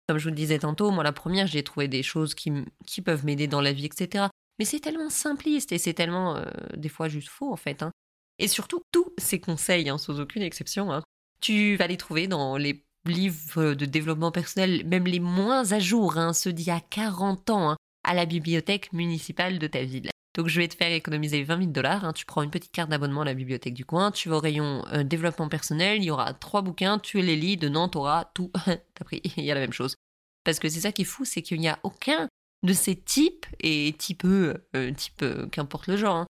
[0.08, 2.50] comme je vous le disais tantôt, moi la première, j'ai trouvé des choses qui,
[2.86, 4.28] qui peuvent m'aider dans la vie, etc.
[4.58, 6.44] Mais c'est tellement simpliste et c'est tellement euh,
[6.76, 7.82] des fois juste faux en fait.
[7.82, 7.90] Hein.
[8.38, 11.02] Et surtout, tous ces conseils, hein, sans aucune exception, hein,
[11.40, 16.18] tu vas les trouver dans les livres de développement personnel, même les moins à jour,
[16.32, 20.10] ceux d'il y a 40 ans, à la bibliothèque municipale de ta ville.
[20.34, 22.04] Donc je vais te faire économiser 20 000 dollars.
[22.04, 22.12] Hein.
[22.12, 24.84] Tu prends une petite carte d'abonnement à la bibliothèque du coin, tu vas au rayon
[24.92, 28.50] euh, développement personnel, il y aura trois bouquins, tu les lis, dedans tu auras tout.
[28.64, 29.96] T'as pris, il y a la même chose.
[30.44, 32.28] Parce que c'est ça qui est fou, c'est qu'il n'y a aucun
[32.62, 34.54] de ces types, et type euh,
[34.96, 36.26] type euh, qu'importe le genre, hein,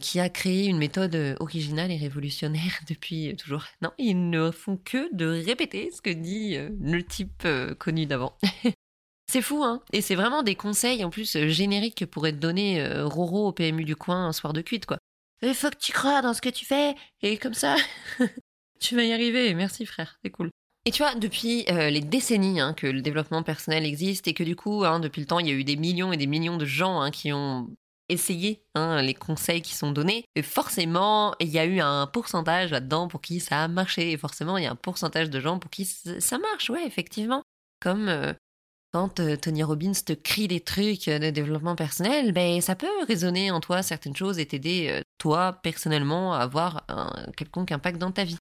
[0.00, 3.64] qui a créé une méthode originale et révolutionnaire depuis toujours.
[3.82, 7.46] Non, ils ne font que de répéter ce que dit le type
[7.78, 8.36] connu d'avant.
[9.30, 12.80] C'est fou, hein Et c'est vraiment des conseils en plus euh, génériques que pourrait donner
[12.80, 14.96] euh, Roro au PMU du coin un soir de cuite, quoi.
[15.42, 17.76] Il faut que tu crois dans ce que tu fais, et comme ça,
[18.80, 19.52] tu vas y arriver.
[19.54, 20.50] Merci frère, c'est cool.
[20.86, 24.42] Et tu vois, depuis euh, les décennies hein, que le développement personnel existe et que
[24.42, 26.56] du coup, hein, depuis le temps, il y a eu des millions et des millions
[26.56, 27.68] de gens hein, qui ont
[28.08, 30.24] essayé les conseils qui sont donnés.
[30.34, 34.12] Et forcément, il y a eu un pourcentage là-dedans pour qui ça a marché.
[34.12, 37.42] Et forcément, il y a un pourcentage de gens pour qui ça marche, ouais, effectivement.
[37.80, 38.34] Comme
[38.92, 43.50] quand euh, Tony Robbins te crie des trucs de développement personnel, ben ça peut résonner
[43.50, 48.12] en toi certaines choses et t'aider euh, toi personnellement à avoir un quelconque impact dans
[48.12, 48.38] ta vie.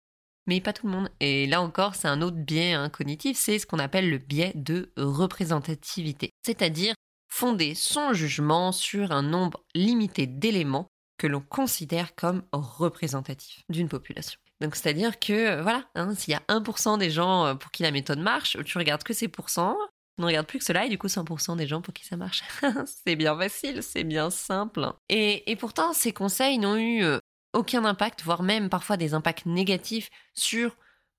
[0.47, 1.09] Mais pas tout le monde.
[1.19, 4.53] Et là encore, c'est un autre biais hein, cognitif, c'est ce qu'on appelle le biais
[4.55, 6.93] de représentativité, c'est-à-dire
[7.27, 14.39] fonder son jugement sur un nombre limité d'éléments que l'on considère comme représentatifs d'une population.
[14.61, 17.91] Donc c'est-à-dire que voilà, hein, s'il y a 1% des gens euh, pour qui la
[17.91, 19.77] méthode marche, tu regardes que ces pourcents,
[20.17, 22.43] ne regarde plus que cela et du coup 100% des gens pour qui ça marche.
[23.05, 24.91] c'est bien facile, c'est bien simple.
[25.09, 27.19] Et, pourtant, ces conseils n'ont eu euh,
[27.53, 30.75] aucun impact, voire même parfois des impacts négatifs sur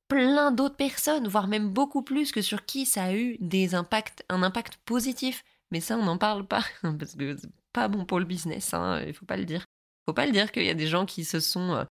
[0.09, 4.25] plein d'autres personnes, voire même beaucoup plus que sur qui ça a eu des impacts,
[4.29, 5.45] un impact positif.
[5.71, 9.03] Mais ça, on n'en parle pas, parce que c'est pas bon pour le business, hein,
[9.07, 9.65] il faut pas le dire.
[10.07, 11.85] Faut pas le dire qu'il y a des gens qui se sont euh,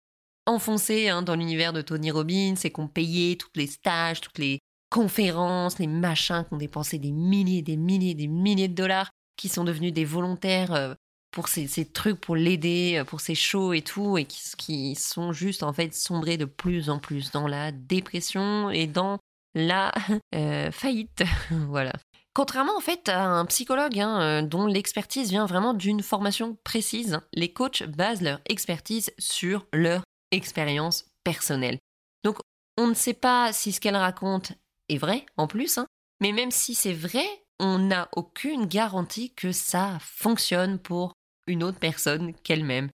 [0.47, 4.39] enfoncés hein, dans l'univers de Tony Robbins et qui ont payé tous les stages, toutes
[4.39, 4.59] les,
[4.89, 9.49] conférences, les machins qui ont dépensé des milliers, des milliers, des milliers de dollars, qui
[9.49, 10.93] sont devenus des volontaires euh,
[11.31, 15.63] pour ces, trucs, pour l'aider, euh, pour ces shows et tout, et qui, sont juste
[15.63, 19.19] en fait sombrés de plus en plus dans la dépression et dans
[19.53, 19.91] la
[20.71, 21.23] faillite.
[21.51, 21.93] voilà.
[22.37, 27.51] Contrairement en fait à un psychologue hein, dont l'expertise vient vraiment d'une formation précise, les
[27.51, 31.79] coachs basent leur expertise sur leur expérience personnelle.
[32.23, 32.37] Donc
[32.77, 34.51] on ne sait pas si ce qu'elle raconte
[34.87, 35.87] est vrai en plus, hein.
[36.21, 37.25] mais même si c'est vrai,
[37.59, 41.13] on n'a aucune garantie que ça fonctionne pour
[41.47, 42.91] une autre personne qu'elle-même.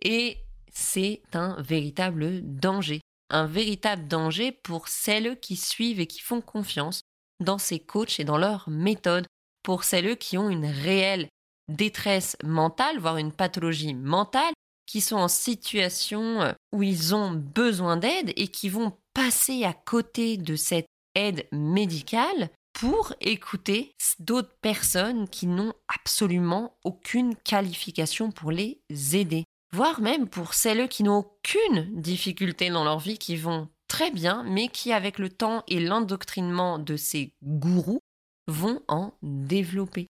[0.00, 0.38] Et
[0.72, 3.02] c'est un véritable danger.
[3.28, 7.02] Un véritable danger pour celles qui suivent et qui font confiance
[7.40, 9.26] dans ces coachs et dans leurs méthodes,
[9.62, 11.28] pour celles qui ont une réelle
[11.68, 14.52] détresse mentale, voire une pathologie mentale,
[14.86, 19.72] qui sont en situation euh, où ils ont besoin d'aide et qui vont passer à
[19.72, 28.52] côté de cette aide médicale pour écouter d'autres personnes qui n'ont absolument aucune qualification pour
[28.52, 28.80] les
[29.14, 29.44] aider.
[29.72, 34.42] Voire même pour celles qui n'ont aucune difficulté dans leur vie, qui vont très bien,
[34.46, 38.00] mais qui avec le temps et l'endoctrinement de ces gourous
[38.46, 40.06] vont en développer.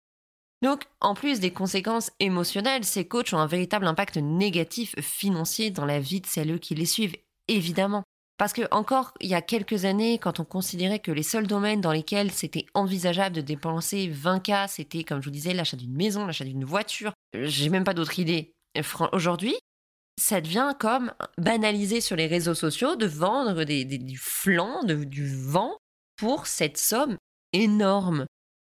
[0.61, 5.87] Donc, en plus des conséquences émotionnelles, ces coachs ont un véritable impact négatif financier dans
[5.87, 7.16] la vie de celles qui les suivent,
[7.49, 8.03] évidemment.
[8.37, 11.81] Parce que encore il y a quelques années, quand on considérait que les seuls domaines
[11.81, 16.26] dans lesquels c'était envisageable de dépenser 20K, c'était, comme je vous disais, l'achat d'une maison,
[16.26, 18.53] l'achat d'une voiture, j'ai même pas d'autre idée.
[19.12, 19.57] Aujourd'hui,
[20.20, 25.78] ça devient comme banalisé sur les réseaux sociaux de vendre du flanc, du vent
[26.16, 27.16] pour cette somme
[27.52, 28.26] énorme.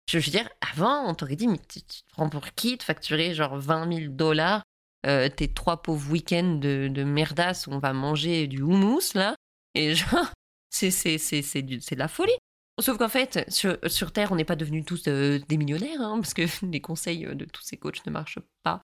[0.10, 3.34] Je veux dire, avant, on t'aurait dit, mais tu, te prends pour qui de facturer
[3.34, 4.64] genre 20 000 dollars
[5.06, 9.36] euh, tes trois pauvres week-ends de, de merdasse où on va manger du houmous, là
[9.76, 10.32] et genre,
[10.70, 12.38] c'est, c'est, de la folie.
[12.82, 16.20] Sauf qu'en fait, sur, sur Terre, on n'est pas devenus tous euh, des millionnaires, hein,
[16.20, 18.82] parce que les conseils de tous ces coachs ne marchent pas.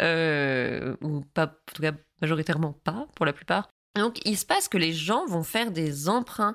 [0.00, 3.68] Euh, ou pas, en tout cas, majoritairement pas, pour la plupart.
[3.96, 6.54] Donc, il se passe que les gens vont faire des emprunts,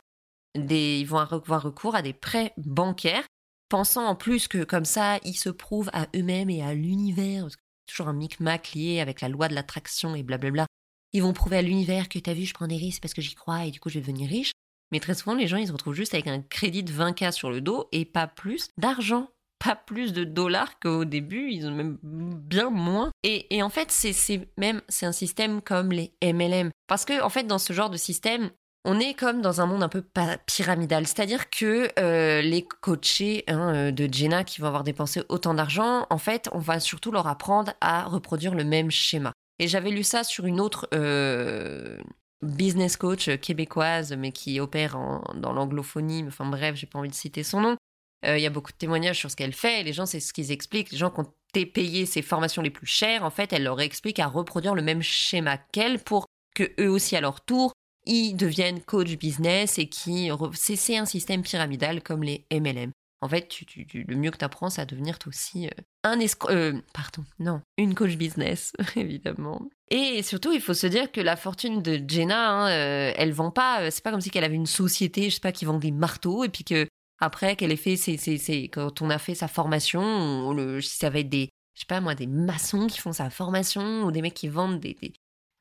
[0.55, 3.25] des, ils vont avoir recours à des prêts bancaires,
[3.69, 7.47] pensant en plus que comme ça, ils se prouvent à eux-mêmes et à l'univers,
[7.85, 10.65] toujours un micmac lié avec la loi de l'attraction et blablabla.
[11.13, 13.35] Ils vont prouver à l'univers que t'as vu, je prends des risques parce que j'y
[13.35, 14.51] crois et du coup je vais devenir riche.
[14.91, 17.49] Mais très souvent, les gens, ils se retrouvent juste avec un crédit de 20K sur
[17.49, 19.29] le dos et pas plus d'argent.
[19.59, 23.11] Pas plus de dollars qu'au début, ils ont même bien moins.
[23.23, 26.69] Et, en fait, c'est même c'est un système comme les MLM.
[26.87, 28.51] Parce que, en fait, dans ce genre de système,
[28.89, 30.03] on est comme dans un monde un peu
[30.45, 31.05] pyramidal.
[31.05, 36.07] C'est-à-dire que euh, les coachés hein, euh, de Jenna qui vont avoir dépensé autant d'argent,
[36.09, 39.33] en fait, on va surtout leur apprendre à reproduire le même schéma.
[39.59, 41.97] Et j'avais lu ça sur une autre euh,
[42.41, 44.97] business coach québécoise, mais qui opère
[45.35, 46.23] dans l'anglophonie.
[46.25, 47.77] Enfin bref, j'ai pas envie de citer son nom.
[48.25, 49.83] Euh, il y a beaucoup de témoignages sur ce qu'elle fait.
[49.83, 50.91] Les gens, c'est ce qu'ils expliquent.
[50.91, 54.19] Les gens qui ont payé ses formations les plus chères, en fait, elle leur explique
[54.19, 57.73] à reproduire le même schéma qu'elle pour que eux aussi, à leur tour,
[58.05, 62.91] ils deviennent coach business et qui c'est un système pyramidal comme les MLM.
[63.21, 63.51] En fait,
[63.93, 65.71] le mieux que tu apprends, c'est à devenir aussi euh,
[66.03, 66.51] un escroc.
[66.51, 69.67] Euh, pardon, non, une coach business, évidemment.
[69.89, 72.67] Et surtout, il faut se dire que la fortune de Jenna, hein,
[73.15, 73.89] elle vend pas.
[73.89, 76.43] C'est pas comme si qu'elle avait une société, je sais pas, qui vend des marteaux
[76.43, 76.87] et puis que
[77.19, 81.49] après ait fait, c'est quand on a fait sa formation, le, ça va être des,
[81.73, 84.79] je sais pas moi, des maçons qui font sa formation ou des mecs qui vendent
[84.79, 84.97] des,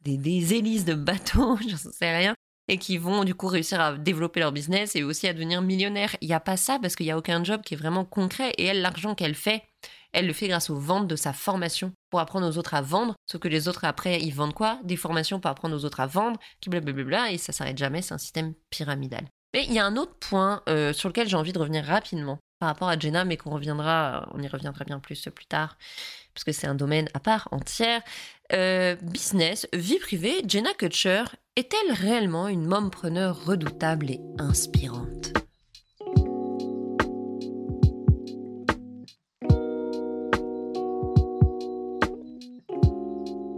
[0.03, 2.35] des, des, hélices de bateaux, j'en sais rien
[2.69, 6.17] et qui vont du coup réussir à développer leur business et aussi à devenir millionnaires.
[6.21, 8.53] Il n'y a pas ça parce qu'il n'y a aucun job qui est vraiment concret.
[8.59, 9.63] Et elle, l'argent qu'elle fait,
[10.13, 13.15] elle le fait grâce aux ventes de sa formation pour apprendre aux autres à vendre.
[13.27, 14.81] Ce que les autres après, ils vendent quoi?
[14.83, 18.03] Des formations pour apprendre aux autres à vendre, qui blablabla, et ça s'arrête jamais.
[18.03, 19.27] C'est un système pyramidal.
[19.55, 22.39] Mais il y a un autre point euh, sur lequel j'ai envie de revenir rapidement
[22.59, 25.77] par rapport à Jenna, mais qu'on reviendra, on y reviendra bien plus plus tard,
[26.35, 28.03] parce que c'est un domaine à part entière.
[28.53, 31.25] Euh, business, vie privée, Jenna Kutcher
[31.57, 35.33] est-elle réellement une mompreneur redoutable et inspirante?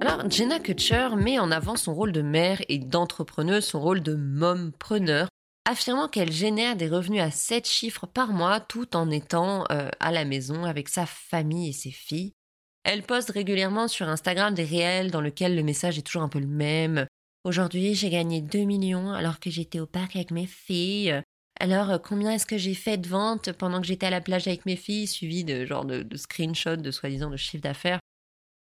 [0.00, 4.14] Alors, Jenna Kutcher met en avant son rôle de mère et d'entrepreneuse, son rôle de
[4.14, 5.27] mompreneur,
[5.68, 10.10] affirmant qu'elle génère des revenus à 7 chiffres par mois tout en étant euh, à
[10.10, 12.32] la maison avec sa famille et ses filles.
[12.84, 16.38] Elle poste régulièrement sur Instagram des réels dans lesquels le message est toujours un peu
[16.38, 17.06] le même.
[17.44, 21.22] Aujourd'hui, j'ai gagné 2 millions alors que j'étais au parc avec mes filles.
[21.60, 24.64] Alors, combien est-ce que j'ai fait de ventes pendant que j'étais à la plage avec
[24.64, 28.00] mes filles, suivi de genre de, de screenshots de soi-disant de chiffre d'affaires?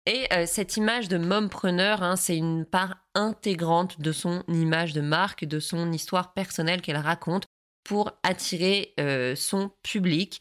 [0.08, 5.02] Et euh, cette image de mompreneur, hein, c'est une part intégrante de son image de
[5.02, 7.44] marque, de son histoire personnelle qu'elle raconte
[7.84, 10.40] pour attirer euh, son public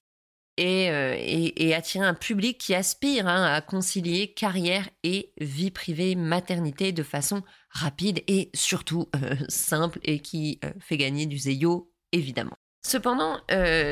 [0.62, 6.94] euh, et, attirer un public qui aspire hein, à concilier carrière et vie privée, maternité
[6.94, 9.10] de façon rapide et surtout
[9.50, 12.56] simple et qui fait gagner du zéyo, évidemment.
[12.84, 13.42] Cependant,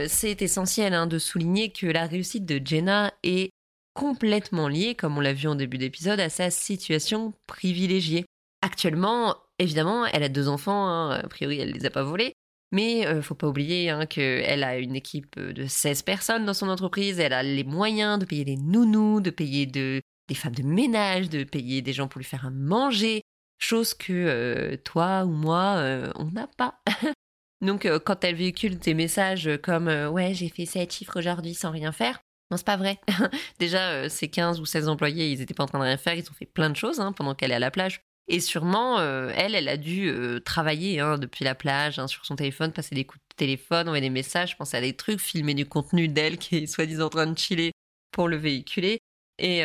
[0.07, 3.51] c'est essentiel hein, de souligner que la réussite de Jenna est
[3.95, 8.25] complètement lié, comme on l'a vu en début d'épisode, à sa situation privilégiée.
[8.61, 12.33] Actuellement, évidemment, elle a deux enfants, hein, a priori elle les a pas volés,
[12.71, 16.67] mais euh, faut pas oublier hein, qu'elle a une équipe de 16 personnes dans son
[16.67, 20.01] entreprise, elle a les moyens de payer des nounous, de payer des
[20.33, 23.21] femmes de ménage, de payer des gens pour lui faire à manger,
[23.59, 26.81] chose que euh, toi ou moi, euh, on n'a pas.
[27.61, 31.93] Donc quand elle véhicule des messages comme ouais j'ai fait 7 chiffres aujourd'hui sans rien
[31.93, 32.19] faire,
[32.51, 32.99] non, c'est pas vrai.
[33.59, 36.13] Déjà, euh, ces 15 ou 16 employés, ils étaient pas en train de rien faire,
[36.13, 38.01] ils ont fait plein de choses hein, pendant qu'elle est à la plage.
[38.27, 42.25] Et sûrement, euh, elle, elle a dû euh, travailler hein, depuis la plage, hein, sur
[42.25, 45.53] son téléphone, passer des coups de téléphone, envoyer des messages, penser à des trucs, filmer
[45.53, 47.71] du contenu d'elle qui est soi-disant en train de chiller
[48.11, 48.99] pour le véhiculer.
[49.37, 49.63] Et,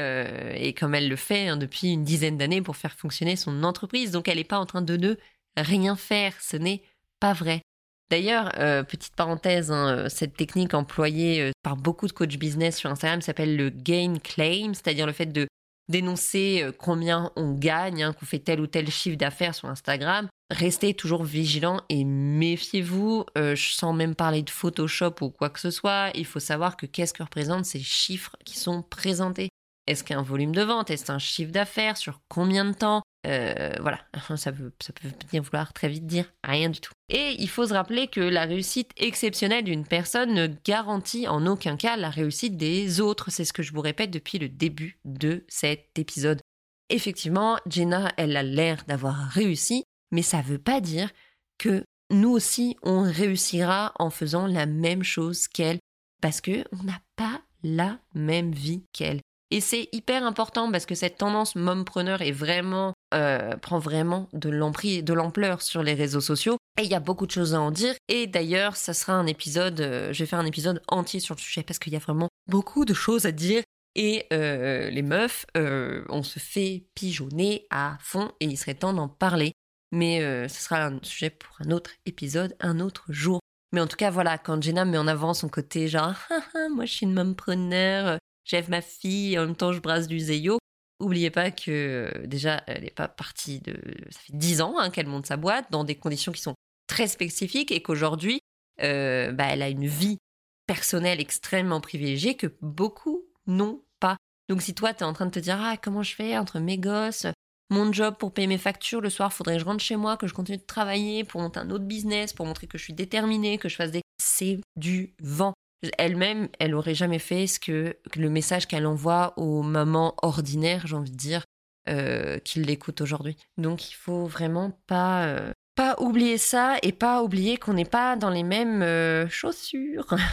[0.56, 4.10] et comme elle le fait depuis une dizaine d'années pour faire fonctionner son entreprise.
[4.10, 5.14] Donc elle n'est pas en train de ne
[5.56, 6.34] rien faire.
[6.40, 6.82] Ce n'est
[7.20, 7.62] pas vrai.
[8.10, 12.76] D'ailleurs, euh, petite parenthèse, hein, euh, cette technique employée euh, par beaucoup de coachs business
[12.76, 15.46] sur Instagram s'appelle le gain claim, c'est-à-dire le fait de
[15.88, 20.28] dénoncer combien on gagne, hein, qu'on fait tel ou tel chiffre d'affaires sur Instagram.
[20.48, 23.24] Restez toujours vigilant et méfiez-vous.
[23.56, 27.12] sans même parler de Photoshop ou quoi que ce soit, il faut savoir que qu'est-ce
[27.12, 29.48] que représentent ces chiffres qui sont présentés?
[29.88, 30.90] Est-ce qu'un volume de vente?
[30.90, 31.96] Est-ce un chiffre d'affaires?
[31.96, 33.02] Sur combien de temps?
[33.26, 34.00] Euh, voilà,
[34.36, 36.92] ça peut, ça peut bien vouloir très vite dire rien du tout.
[37.10, 41.76] Et il faut se rappeler que la réussite exceptionnelle d'une personne ne garantit en aucun
[41.76, 43.30] cas la réussite des autres.
[43.30, 46.40] C'est ce que je vous répète depuis le début de cet épisode.
[46.88, 51.10] Effectivement, Jenna, elle a l'air d'avoir réussi, mais ça ne veut pas dire
[51.58, 55.78] que nous aussi, on réussira en faisant la même chose qu'elle
[56.20, 59.20] parce que on n'a pas la même vie qu'elle.
[59.50, 65.12] Et c'est hyper important parce que cette tendance mompreneur est vraiment euh, prend vraiment de
[65.12, 66.56] l'ampleur sur les réseaux sociaux.
[66.78, 67.94] Et il y a beaucoup de choses à en dire.
[68.08, 71.40] Et d'ailleurs, ça sera un épisode, euh, je vais faire un épisode entier sur le
[71.40, 73.62] sujet parce qu'il y a vraiment beaucoup de choses à dire.
[73.96, 79.08] Et euh, les meufs, on se fait pigeonner à fond et il serait temps d'en
[79.08, 79.52] parler.
[79.90, 83.40] Mais ce sera un sujet pour un autre épisode, un autre jour.
[83.72, 86.14] Mais en tout cas, voilà, quand Jenna met en avant son côté genre,
[86.70, 90.60] moi je suis une mompreneur, j'aime ma fille, en même temps je brasse du Zeyo.
[91.00, 93.72] Oubliez pas que euh, déjà, elle n'est pas partie de...
[94.10, 96.54] Ça fait dix ans hein, qu'elle monte sa boîte dans des conditions qui sont
[96.86, 98.40] très spécifiques et qu'aujourd'hui,
[98.82, 100.18] euh, bah, elle a une vie
[100.66, 104.16] personnelle extrêmement privilégiée que beaucoup n'ont pas.
[104.48, 106.58] Donc si toi, tu es en train de te dire, ah, comment je fais entre
[106.60, 107.26] mes gosses,
[107.70, 110.26] mon job pour payer mes factures, le soir, faudrait que je rentre chez moi, que
[110.26, 113.58] je continue de travailler pour monter un autre business, pour montrer que je suis déterminée,
[113.58, 114.02] que je fasse des...
[114.20, 115.54] C'est du vent.
[115.96, 120.96] Elle-même, elle aurait jamais fait ce que le message qu'elle envoie aux mamans ordinaires, j'ai
[120.96, 121.44] envie de dire,
[121.88, 123.36] euh, qui l'écoutent aujourd'hui.
[123.56, 128.16] Donc il faut vraiment pas euh, pas oublier ça et pas oublier qu'on n'est pas
[128.16, 130.06] dans les mêmes euh, chaussures.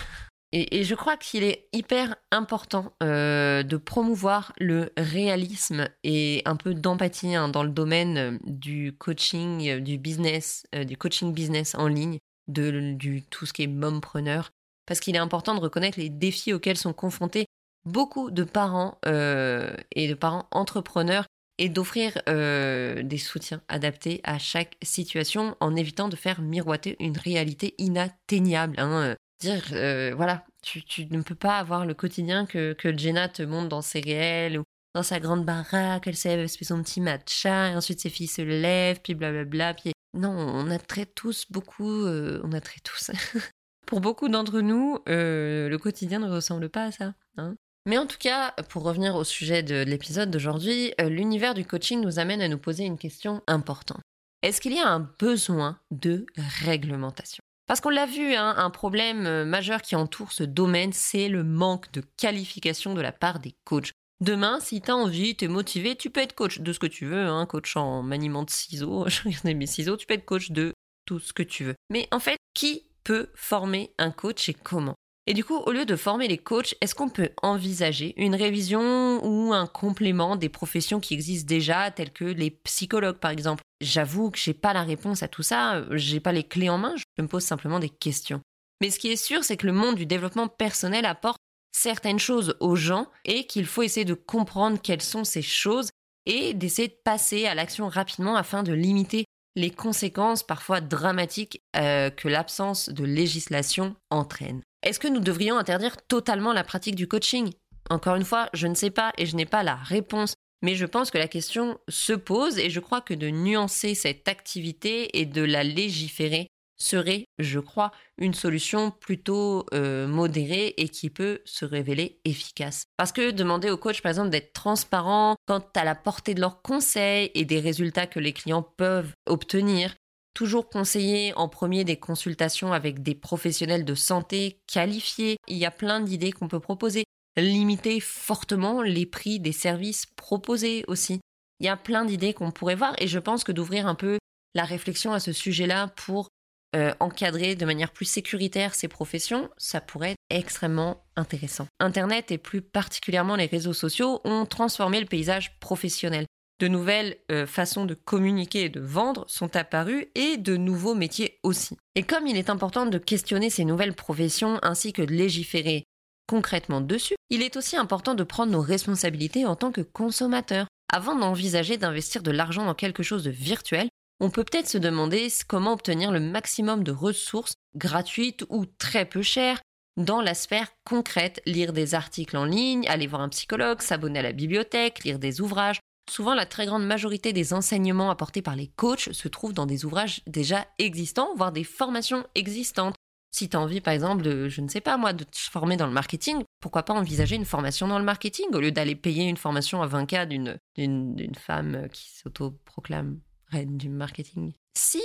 [0.53, 7.35] Et, je crois qu'il est hyper important de promouvoir le réalisme et un peu d'empathie
[7.35, 12.17] hein, dans le domaine du coaching, du business, du coaching business en ligne,
[12.47, 14.51] de du tout ce qui est mompreneur
[14.87, 17.45] parce qu'il est important de reconnaître les défis auxquels sont confrontés
[17.87, 21.25] beaucoup de parents euh, et de parents entrepreneurs
[21.57, 27.17] et d'offrir euh, des soutiens adaptés à chaque situation en évitant de faire miroiter une
[27.17, 28.75] réalité inatteignable.
[28.79, 29.15] Hein.
[29.39, 33.69] Dire, euh, voilà, tu, ne peux pas avoir le quotidien que, que Jenna te montre
[33.69, 34.63] dans ses réels ou
[34.93, 38.41] dans sa grande baraque, elle s'est fait son petit matcha, et ensuite ses filles se
[38.41, 39.75] lèvent, puis blablabla.
[39.75, 39.91] Puis...
[40.15, 43.11] Non, on a très tous beaucoup, on a très tous
[43.87, 47.13] Pour beaucoup d'entre nous, euh, le quotidien ne ressemble pas à ça.
[47.37, 47.55] Hein.
[47.85, 52.01] Mais en tout cas, pour revenir au sujet de l'épisode d'aujourd'hui, euh, l'univers du coaching
[52.01, 54.01] nous amène à nous poser une question importante.
[54.43, 56.25] Est-ce qu'il y a un besoin de
[56.65, 57.41] réglementation?
[57.65, 61.45] Parce qu'on l'a vu, hein, un problème euh, majeur qui entoure ce domaine, c'est le
[61.45, 63.93] manque de qualification de la part des coachs.
[64.19, 66.87] Demain, si tu as envie, tu es motivé, tu peux être coach de ce que
[66.87, 70.25] tu veux, hein, coach en maniement de ciseaux, je regardais mes ciseaux, tu peux être
[70.25, 70.73] coach de
[71.05, 71.75] tout ce que tu veux.
[71.89, 74.95] Mais en fait, qui peut former un coach et comment
[75.29, 79.19] et du coup, au lieu de former les coachs, est-ce qu'on peut envisager une révision
[79.25, 83.61] ou un complément des professions qui existent déjà, telles que les psychologues par exemple?
[83.81, 86.95] J'avoue que j'ai pas la réponse à tout ça, j'ai pas les clés en main,
[86.95, 88.39] je me pose simplement des questions.
[88.79, 91.41] Mais ce qui est sûr, c'est que le monde du développement personnel apporte
[91.73, 95.89] certaines choses aux gens et qu'il faut essayer de comprendre quelles sont ces choses
[96.25, 99.25] et d'essayer de passer à l'action rapidement afin de limiter
[99.57, 104.61] les conséquences parfois dramatiques euh, que l'absence de législation entraîne.
[104.83, 107.51] Est-ce que nous devrions interdire totalement la pratique du coaching?
[107.89, 110.85] Encore une fois, je ne sais pas et je n'ai pas la réponse, mais je
[110.85, 115.25] pense que la question se pose et je crois que de nuancer cette activité et
[115.25, 116.47] de la légiférer
[116.77, 122.83] serait, je crois, une solution plutôt euh, modérée et qui peut se révéler efficace.
[122.97, 126.61] Parce que demander aux coachs, par exemple, d'être transparent quant à la portée de leurs
[126.61, 129.95] conseils et des résultats que les clients peuvent obtenir,
[130.33, 135.37] toujours conseiller en premier des consultations avec des professionnels de santé qualifiés.
[135.47, 137.05] Il y a plein d'idées qu'on peut proposer.
[137.37, 141.21] Limiter fortement les prix des services proposés aussi.
[141.59, 144.19] Il y a plein d'idées qu'on pourrait voir et je pense que d'ouvrir un peu
[144.53, 146.29] la réflexion à ce sujet-là pour
[146.77, 151.65] euh, encadrer de manière plus sécuritaire ces professions, ça pourrait être extrêmement intéressant.
[151.79, 156.27] Internet et plus particulièrement les réseaux sociaux ont transformé le paysage professionnel.
[156.59, 161.39] De nouvelles euh, façons de communiquer et de vendre sont apparues et de nouveaux métiers
[161.41, 161.77] aussi.
[161.95, 165.83] Et comme il est important de questionner ces nouvelles professions ainsi que de légiférer
[166.27, 170.67] concrètement dessus, il est aussi important de prendre nos responsabilités en tant que consommateurs.
[170.93, 173.89] Avant d'envisager d'investir de l'argent dans quelque chose de virtuel,
[174.19, 179.21] on peut peut-être se demander comment obtenir le maximum de ressources gratuites ou très peu
[179.21, 179.61] chères
[179.97, 184.23] dans la sphère concrète, lire des articles en ligne, aller voir un psychologue, s'abonner à
[184.23, 185.79] la bibliothèque, lire des ouvrages.
[186.09, 189.85] Souvent, la très grande majorité des enseignements apportés par les coachs se trouvent dans des
[189.85, 192.95] ouvrages déjà existants, voire des formations existantes.
[193.31, 195.77] Si tu as envie, par exemple, de, je ne sais pas moi, de te former
[195.77, 199.25] dans le marketing, pourquoi pas envisager une formation dans le marketing au lieu d'aller payer
[199.25, 204.53] une formation à 20K d'une femme qui s'auto-proclame reine du marketing.
[204.73, 205.01] Si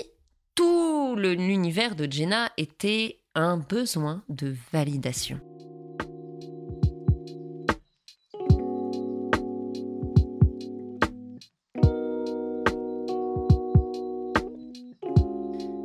[0.54, 5.40] tout l'univers de Jenna était un besoin de validation.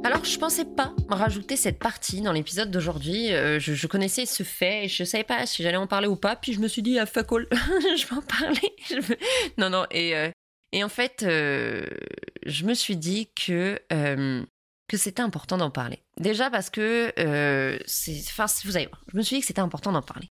[0.03, 3.33] Alors je pensais pas rajouter cette partie dans l'épisode d'aujourd'hui.
[3.33, 6.35] Euh, je, connaissais ce fait et je savais pas si j'allais en parler ou pas.
[6.35, 9.13] Puis je me suis dit, ah fuck je vais en parler.
[9.57, 10.29] Non, non, et, euh,
[10.71, 11.85] et en fait, euh,
[12.45, 16.03] je me suis dit que, que c'était important d'en parler.
[16.19, 17.13] Déjà parce que,
[17.85, 20.29] c'est, enfin, vous allez voir, je me suis dit que c'était important d'en parler.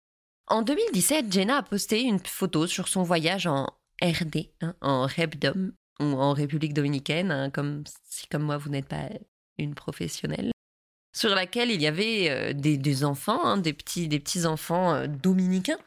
[0.49, 3.67] En 2017, Jenna a posté une photo sur son voyage en
[4.03, 8.89] RD, hein, en Rebdom, ou en République dominicaine, hein, comme si comme moi vous n'êtes
[8.89, 9.09] pas
[9.59, 10.53] une professionnelle,
[11.15, 15.07] sur laquelle il y avait euh, des, enfants, hein, des petits, des petits enfants euh,
[15.07, 15.79] dominicains,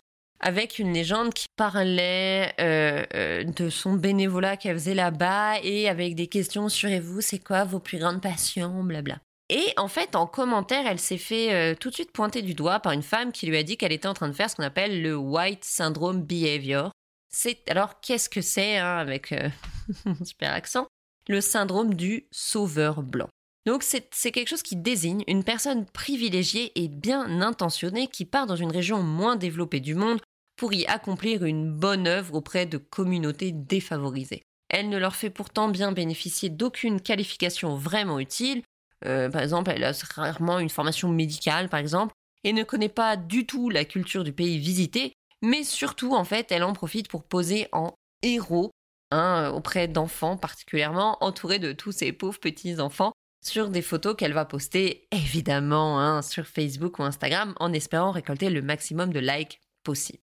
[0.41, 6.27] avec une légende qui parlait euh, de son bénévolat qu'elle faisait là-bas et avec des
[6.27, 9.19] questions sur vous, c'est quoi vos plus grandes passions, blabla.
[9.49, 12.93] Et en fait, en commentaire, elle s'est fait tout de suite pointer du doigt par
[12.93, 15.01] une femme qui lui a dit qu'elle était en train de faire ce qu'on appelle
[15.01, 16.91] le White Syndrome Behavior.
[17.29, 19.35] C'est alors qu'est-ce que c'est hein, avec
[20.23, 20.87] super accent?
[21.27, 23.27] Le syndrome du sauveur blanc.
[23.65, 28.55] Donc c'est quelque chose qui désigne une personne privilégiée et bien intentionnée qui part dans
[28.55, 30.19] une région moins développée du monde
[30.62, 34.43] pour y accomplir une bonne œuvre auprès de communautés défavorisées.
[34.70, 38.62] Elle ne leur fait pourtant bien bénéficier d'aucune qualification vraiment utile.
[39.07, 43.18] Euh, par exemple, elle a rarement une formation médicale, par exemple, et ne connaît pas
[43.18, 47.24] du tout la culture du pays visité, mais surtout, en fait, elle en profite pour
[47.24, 48.70] poser en héros
[49.09, 54.34] hein, auprès d'enfants particulièrement, entourés de tous ces pauvres petits enfants sur des photos qu'elle
[54.34, 59.59] va poster évidemment hein, sur Facebook ou Instagram en espérant récolter le maximum de likes
[59.84, 60.20] possible.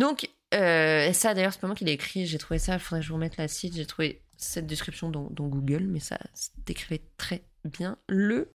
[0.00, 3.00] Donc euh, ça d'ailleurs c'est pas moi qui l'ai écrit, j'ai trouvé ça, il faudrait
[3.00, 6.18] que je vous remette la site, j'ai trouvé cette description dans, Google, mais ça
[6.64, 8.50] décrivait très bien le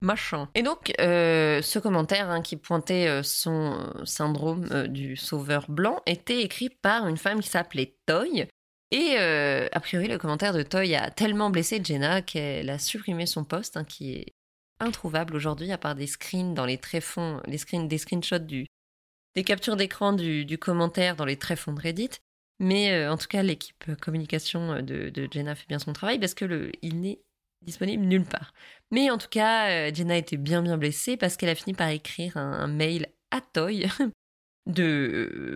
[0.00, 0.48] machin.
[0.54, 6.40] Et donc euh, ce commentaire hein, qui pointait euh, son syndrome du sauveur blanc était
[6.40, 8.48] écrit par une femme qui s'appelait Toy.
[8.90, 13.44] Et a priori, le commentaire de Toy a tellement blessé Jenna qu'elle a supprimé son
[13.44, 14.32] post, hein, qui est
[14.80, 18.64] introuvable aujourd'hui, à part des screens dans les tréfonds, des screenshots du,
[19.34, 22.10] des captures d'écran du, commentaire dans les tréfonds de Reddit.
[22.60, 26.72] Mais euh, en tout cas, l'équipe communication de, Jenna fait bien son travail parce que
[26.82, 27.20] il n'est
[27.62, 28.52] disponible nulle part.
[28.90, 31.88] Mais en tout cas, euh, Jenna était bien bien blessée parce qu'elle a fini par
[31.88, 33.86] écrire un mail à Toy
[34.68, 34.82] de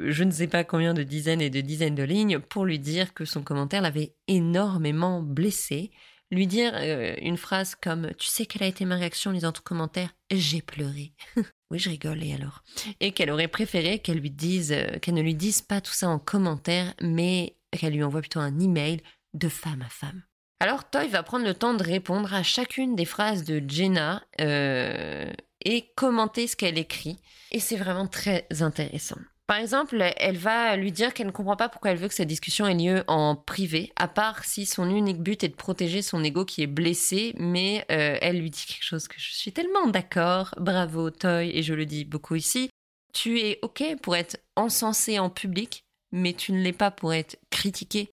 [0.07, 2.79] euh, je ne sais pas combien de dizaines et de dizaines de lignes pour lui
[2.79, 5.91] dire que son commentaire l'avait énormément blessé.
[6.31, 9.53] Lui dire euh, une phrase comme Tu sais quelle a été ma réaction en lisant
[9.53, 10.15] ton commentaire?
[10.31, 11.13] J'ai pleuré.
[11.73, 12.63] oui, je rigole, et alors?
[13.01, 16.09] Et qu'elle aurait préféré qu'elle lui dise, euh, qu'elle ne lui dise pas tout ça
[16.09, 19.01] en commentaire, mais qu'elle lui envoie plutôt un email
[19.33, 20.23] de femme à femme.
[20.61, 25.93] Alors Toy va prendre le temps de répondre à chacune des phrases de Jenna et
[25.97, 27.19] commenter ce qu'elle écrit.
[27.51, 29.19] Et c'est vraiment très intéressant.
[29.53, 32.27] Par exemple, elle va lui dire qu'elle ne comprend pas pourquoi elle veut que cette
[32.27, 36.25] discussion ait lieu en privé, à part si son unique but est de protéger son
[36.25, 39.89] ego qui est blessé, mais euh, elle lui dit quelque chose que je suis tellement
[39.89, 40.55] d'accord.
[40.57, 42.71] Bravo, Toy, et je le dis beaucoup ici.
[43.13, 47.39] Tu es OK pour être encensé en public, mais tu ne l'es pas pour être
[47.51, 48.09] critiqué.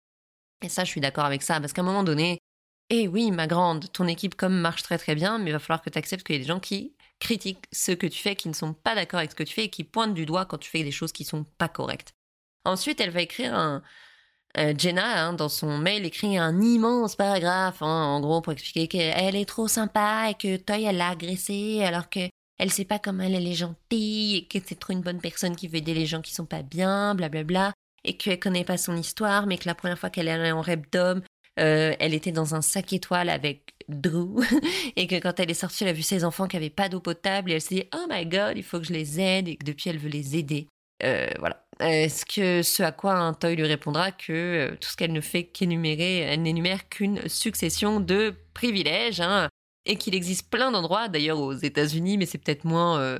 [0.61, 2.39] Et ça, je suis d'accord avec ça, parce qu'à un moment donné,
[2.89, 5.81] eh oui, ma grande, ton équipe comme marche très très bien, mais il va falloir
[5.81, 8.47] que tu acceptes qu'il y ait des gens qui critiquent ce que tu fais, qui
[8.47, 10.57] ne sont pas d'accord avec ce que tu fais et qui pointent du doigt quand
[10.57, 12.13] tu fais des choses qui sont pas correctes.
[12.65, 13.81] Ensuite, elle va écrire un,
[14.57, 18.87] euh, Jenna, hein, dans son mail, écrit un immense paragraphe, hein, en gros, pour expliquer
[18.87, 22.99] qu'elle est trop sympa et que Toy, elle l'a agressée alors que elle sait pas
[22.99, 26.05] comment elle, est gentille et que c'est trop une bonne personne qui veut aider les
[26.05, 27.73] gens qui sont pas bien, blablabla,
[28.03, 30.61] et qu'elle connaît pas son histoire, mais que la première fois qu'elle est allée en
[30.61, 31.21] Repdom,
[31.59, 34.41] euh, elle était dans un sac étoile avec Drew
[34.95, 36.99] et que quand elle est sortie, elle a vu ses enfants qui n'avaient pas d'eau
[36.99, 39.55] potable et elle s'est dit oh my god, il faut que je les aide et
[39.57, 40.67] que depuis elle veut les aider.
[41.03, 41.65] Euh, voilà.
[41.79, 45.21] Est-ce que ce à quoi un toy lui répondra que euh, tout ce qu'elle ne
[45.21, 49.47] fait qu'énumérer, elle n'énumère qu'une succession de privilèges, hein,
[49.85, 53.17] et qu'il existe plein d'endroits, d'ailleurs aux États-Unis, mais c'est peut-être moins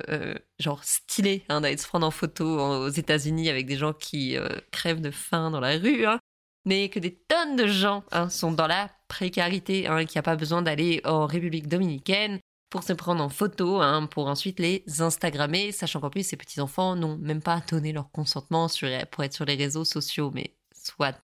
[0.60, 4.36] genre stylé hein, d'aller se prendre en photo aux États-Unis avec des gens qui
[4.70, 6.20] crèvent de faim dans la rue, hein,
[6.66, 10.36] mais que des tonnes de gens sont dans la précarité, hein, qu'il n'y a pas
[10.36, 12.38] besoin d'aller en République dominicaine
[12.70, 16.96] pour se prendre en photo, hein, pour ensuite les Instagrammer, sachant qu'en plus ces petits-enfants
[16.96, 18.68] n'ont même pas donné leur consentement
[19.10, 21.18] pour être sur les réseaux sociaux, mais soit.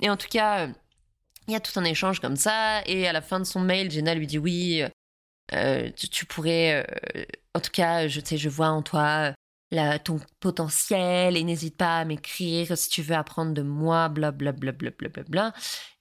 [0.00, 0.68] Et en tout cas,
[1.48, 3.90] il y a tout un échange comme ça, et à la fin de son mail,
[3.90, 4.84] Jenna lui dit oui,
[5.52, 6.86] euh, tu, pourrais,
[7.16, 7.24] euh,
[7.54, 9.34] en tout cas, je je vois en toi
[9.72, 14.52] la, ton potentiel et n'hésite pas à m'écrire si tu veux apprendre de moi, blablabla.
[14.52, 15.52] Bla, bla, bla, bla,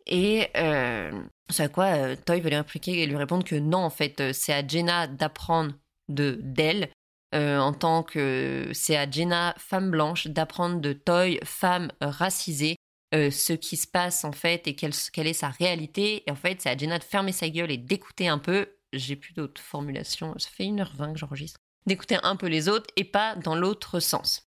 [0.08, 1.12] Et euh,
[1.50, 4.20] c'est à quoi euh, Toy veut lui répliquer et lui répondre que non, en fait,
[4.22, 5.74] euh, c'est à Jenna d'apprendre
[6.10, 6.90] de d'elle.
[7.34, 12.78] En tant que c'est à Jenna, femme blanche, d'apprendre de Toy, femme racisée,
[13.12, 16.24] ce qui se passe en fait et quelle, quelle est sa réalité.
[16.26, 19.16] Et en fait, c'est à Jenna de fermer sa gueule et d'écouter un peu j'ai
[19.16, 23.36] plus d'autres formulations, ça fait 1h20 que j'enregistre, d'écouter un peu les autres et pas
[23.36, 24.48] dans l'autre sens.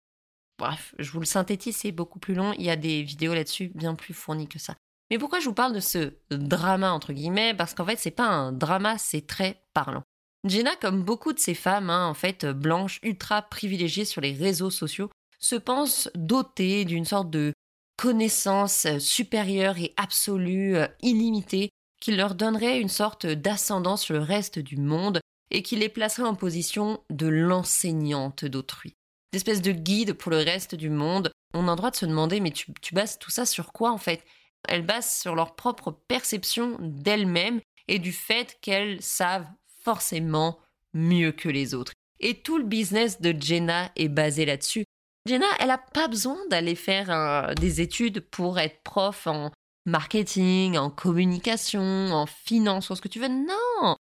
[0.57, 3.71] Bref, je vous le synthétise, c'est beaucoup plus long, il y a des vidéos là-dessus
[3.75, 4.75] bien plus fournies que ça.
[5.09, 7.53] Mais pourquoi je vous parle de ce drama entre guillemets?
[7.53, 10.03] Parce qu'en fait, c'est pas un drama, c'est très parlant.
[10.43, 14.69] Jenna, comme beaucoup de ces femmes, hein, en fait, blanches, ultra privilégiées sur les réseaux
[14.69, 15.09] sociaux,
[15.39, 17.53] se pense dotée d'une sorte de
[17.97, 21.69] connaissance supérieure et absolue, euh, illimitée,
[21.99, 25.19] qui leur donnerait une sorte d'ascendance sur le reste du monde
[25.49, 28.93] et qui les placerait en position de l'enseignante d'autrui.
[29.33, 31.31] D'espèce de guide pour le reste du monde.
[31.53, 33.97] On a le droit de se demander, mais tu bases tout ça sur quoi en
[33.97, 34.23] fait?
[34.67, 39.47] Elles basent sur leur propre perception d'elles-mêmes et du fait qu'elles savent
[39.83, 40.59] forcément
[40.93, 41.93] mieux que les autres.
[42.19, 44.85] Et tout le business de Jenna est basé là-dessus.
[45.25, 49.51] Jenna, elle n'a pas besoin d'aller faire euh, des études pour être prof en
[49.85, 53.27] marketing, en communication, en finance, ou ce que tu veux.
[53.27, 53.95] Non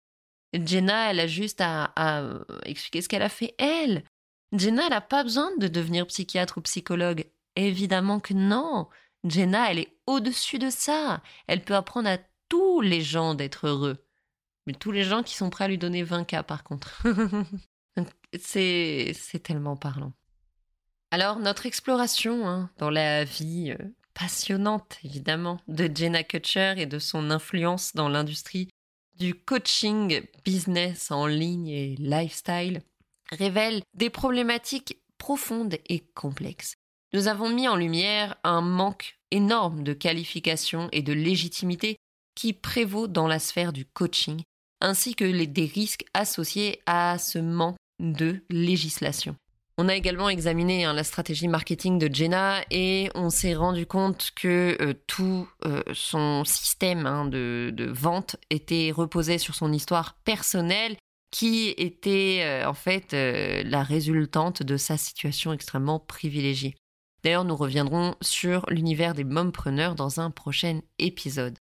[0.54, 2.24] Jenna, elle a juste à, à
[2.66, 4.04] expliquer ce qu'elle a fait elle.
[4.52, 7.26] Jenna, elle n'a pas besoin de devenir psychiatre ou psychologue.
[7.56, 8.88] Évidemment que non.
[9.24, 11.22] Jenna, elle est au-dessus de ça.
[11.48, 12.18] Elle peut apprendre à
[12.50, 14.06] tous les gens d'être heureux.
[14.68, 17.04] Mais tous les gens qui sont prêts à lui donner 20 cas, par contre.
[18.40, 19.14] c'est
[19.44, 20.14] tellement parlant.
[21.12, 27.00] Alors, notre exploration hein, dans la vie euh, passionnante, évidemment, de Jenna Kutcher et de
[27.00, 28.70] son influence dans l'industrie
[29.16, 32.82] du coaching business en ligne et lifestyle
[33.32, 36.76] révèle des problématiques profondes et complexes.
[37.14, 41.98] Nous avons mis en lumière un manque énorme de qualification et de légitimité
[42.36, 44.42] qui prévaut dans la sphère du coaching,
[44.82, 49.36] ainsi que des risques associés à ce manque de législation.
[49.78, 54.30] On a également examiné hein, la stratégie marketing de Jenna et on s'est rendu compte
[54.36, 60.96] que euh, tout euh, son système hein, de, vente était reposé sur son histoire personnelle
[61.32, 66.76] qui était euh, en fait la résultante de sa situation extrêmement privilégiée.
[67.24, 71.58] D'ailleurs, nous reviendrons sur l'univers des mompreneurs dans un prochain épisode.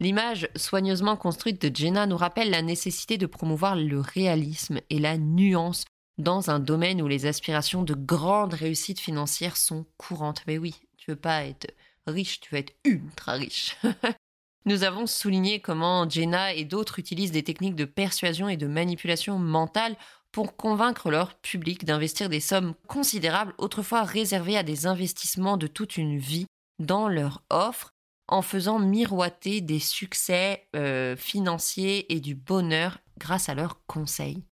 [0.00, 5.18] L'image soigneusement construite de Jenna nous rappelle la nécessité de promouvoir le réalisme et la
[5.18, 5.84] nuance
[6.18, 10.42] dans un domaine où les aspirations de grandes réussites financières sont courantes.
[10.46, 11.72] Mais oui, tu veux pas être
[12.06, 13.76] riche, tu veux être ultra riche.
[14.64, 19.38] Nous avons souligné comment Jenna et d'autres utilisent des techniques de persuasion et de manipulation
[19.38, 19.96] mentale
[20.32, 25.96] pour convaincre leur public d'investir des sommes considérables autrefois réservées à des investissements de toute
[25.96, 26.46] une vie
[26.78, 27.92] dans leur offre
[28.28, 34.42] en faisant miroiter des succès euh, financiers et du bonheur grâce à leurs conseils.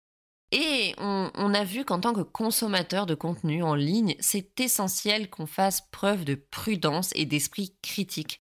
[0.53, 5.47] Et on, a vu qu'en tant que consommateur de contenu en ligne, c'est essentiel qu'on
[5.47, 8.43] fasse preuve de prudence et d'esprit critique.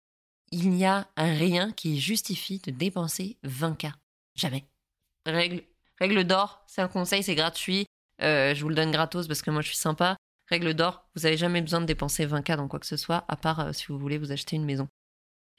[0.52, 3.92] Il n'y a rien qui justifie de dépenser 20K.
[4.36, 4.66] Jamais.
[5.26, 5.64] Règle,
[6.00, 7.86] règle d'or, c'est un conseil, c'est gratuit.
[8.22, 10.18] Euh, je vous le donne gratos parce que moi je suis sympa.
[10.50, 13.36] Règle d'or, vous n'avez jamais besoin de dépenser 20K dans quoi que ce soit, à
[13.36, 14.88] part euh, si vous voulez vous acheter une maison.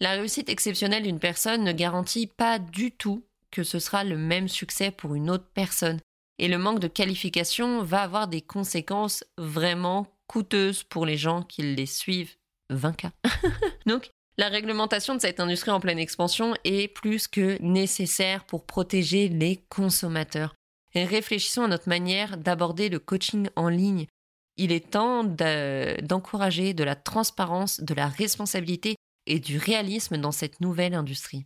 [0.01, 4.49] La réussite exceptionnelle d'une personne ne garantit pas du tout que ce sera le même
[4.49, 6.01] succès pour une autre personne
[6.39, 11.63] et le manque de qualification va avoir des conséquences vraiment coûteuses pour les gens qui
[11.63, 12.35] les suivent
[12.71, 13.11] 20K.
[13.87, 19.29] Donc, la réglementation de cette industrie en pleine expansion est plus que nécessaire pour protéger
[19.29, 20.55] les consommateurs.
[20.95, 24.07] Réfléchissons à notre manière d'aborder le coaching en ligne.
[24.57, 28.97] Il est temps d'encourager de la transparence, de la responsabilité
[29.27, 31.45] et du réalisme dans cette nouvelle industrie.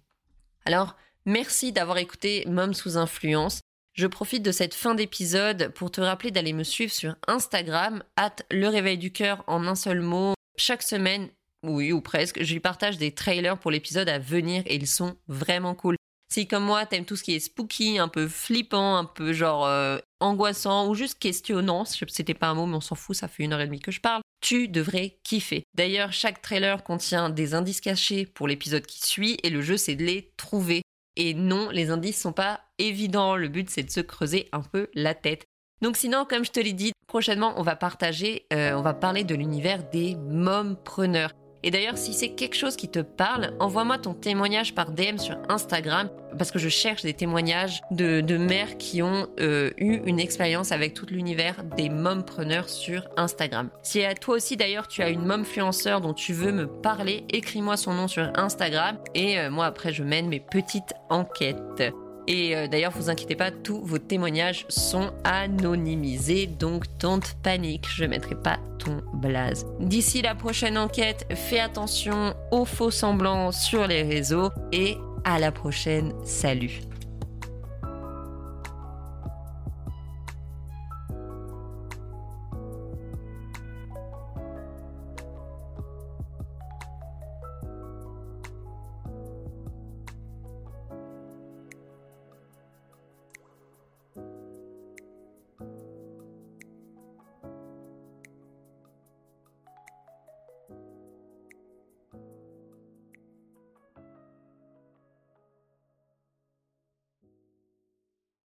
[0.65, 0.97] Alors,
[1.27, 3.61] merci d'avoir écouté Mom sous influence.
[3.95, 8.37] Je profite de cette fin d'épisode pour te rappeler d'aller me suivre sur Instagram, at
[8.51, 10.35] le réveil du cœur en un seul mot.
[10.57, 11.29] Chaque semaine,
[11.65, 15.17] oui ou presque, je lui partage des trailers pour l'épisode à venir et ils sont
[15.29, 15.97] vraiment cool.
[16.33, 19.67] Si comme moi t'aimes tout ce qui est spooky, un peu flippant, un peu genre
[19.67, 23.43] euh, angoissant ou juste questionnant, c'était pas un mot mais on s'en fout, ça fait
[23.43, 25.65] une heure et demie que je parle, tu devrais kiffer.
[25.75, 29.97] D'ailleurs, chaque trailer contient des indices cachés pour l'épisode qui suit et le jeu c'est
[29.97, 30.83] de les trouver.
[31.17, 33.37] Et non, les indices sont pas évidents.
[33.37, 35.45] Le but, c'est de se creuser un peu la tête.
[35.83, 39.25] Donc sinon, comme je te l'ai dit, prochainement, on va partager, euh, on va parler
[39.25, 41.33] de l'univers des mompreneurs.
[41.63, 45.37] Et d'ailleurs, si c'est quelque chose qui te parle, envoie-moi ton témoignage par DM sur
[45.49, 46.09] Instagram,
[46.39, 50.95] parce que je cherche des témoignages de, mères qui ont euh, eu une expérience avec
[50.95, 53.69] tout l'univers des mompreneurs sur Instagram.
[53.83, 57.77] Si à toi aussi d'ailleurs tu as une momfluenceur dont tu veux me parler, écris-moi
[57.77, 61.93] son nom sur Instagram et euh, moi après je mène mes petites enquêtes.
[62.27, 68.05] Et euh, d'ailleurs, vous inquiétez pas, tous vos témoignages sont anonymisés, donc don't panique, je
[68.05, 69.67] mettrai pas ton blaze.
[69.81, 75.53] D'ici la prochaine enquête, fais attention aux faux semblants sur les réseaux et à la
[75.53, 76.81] prochaine, salut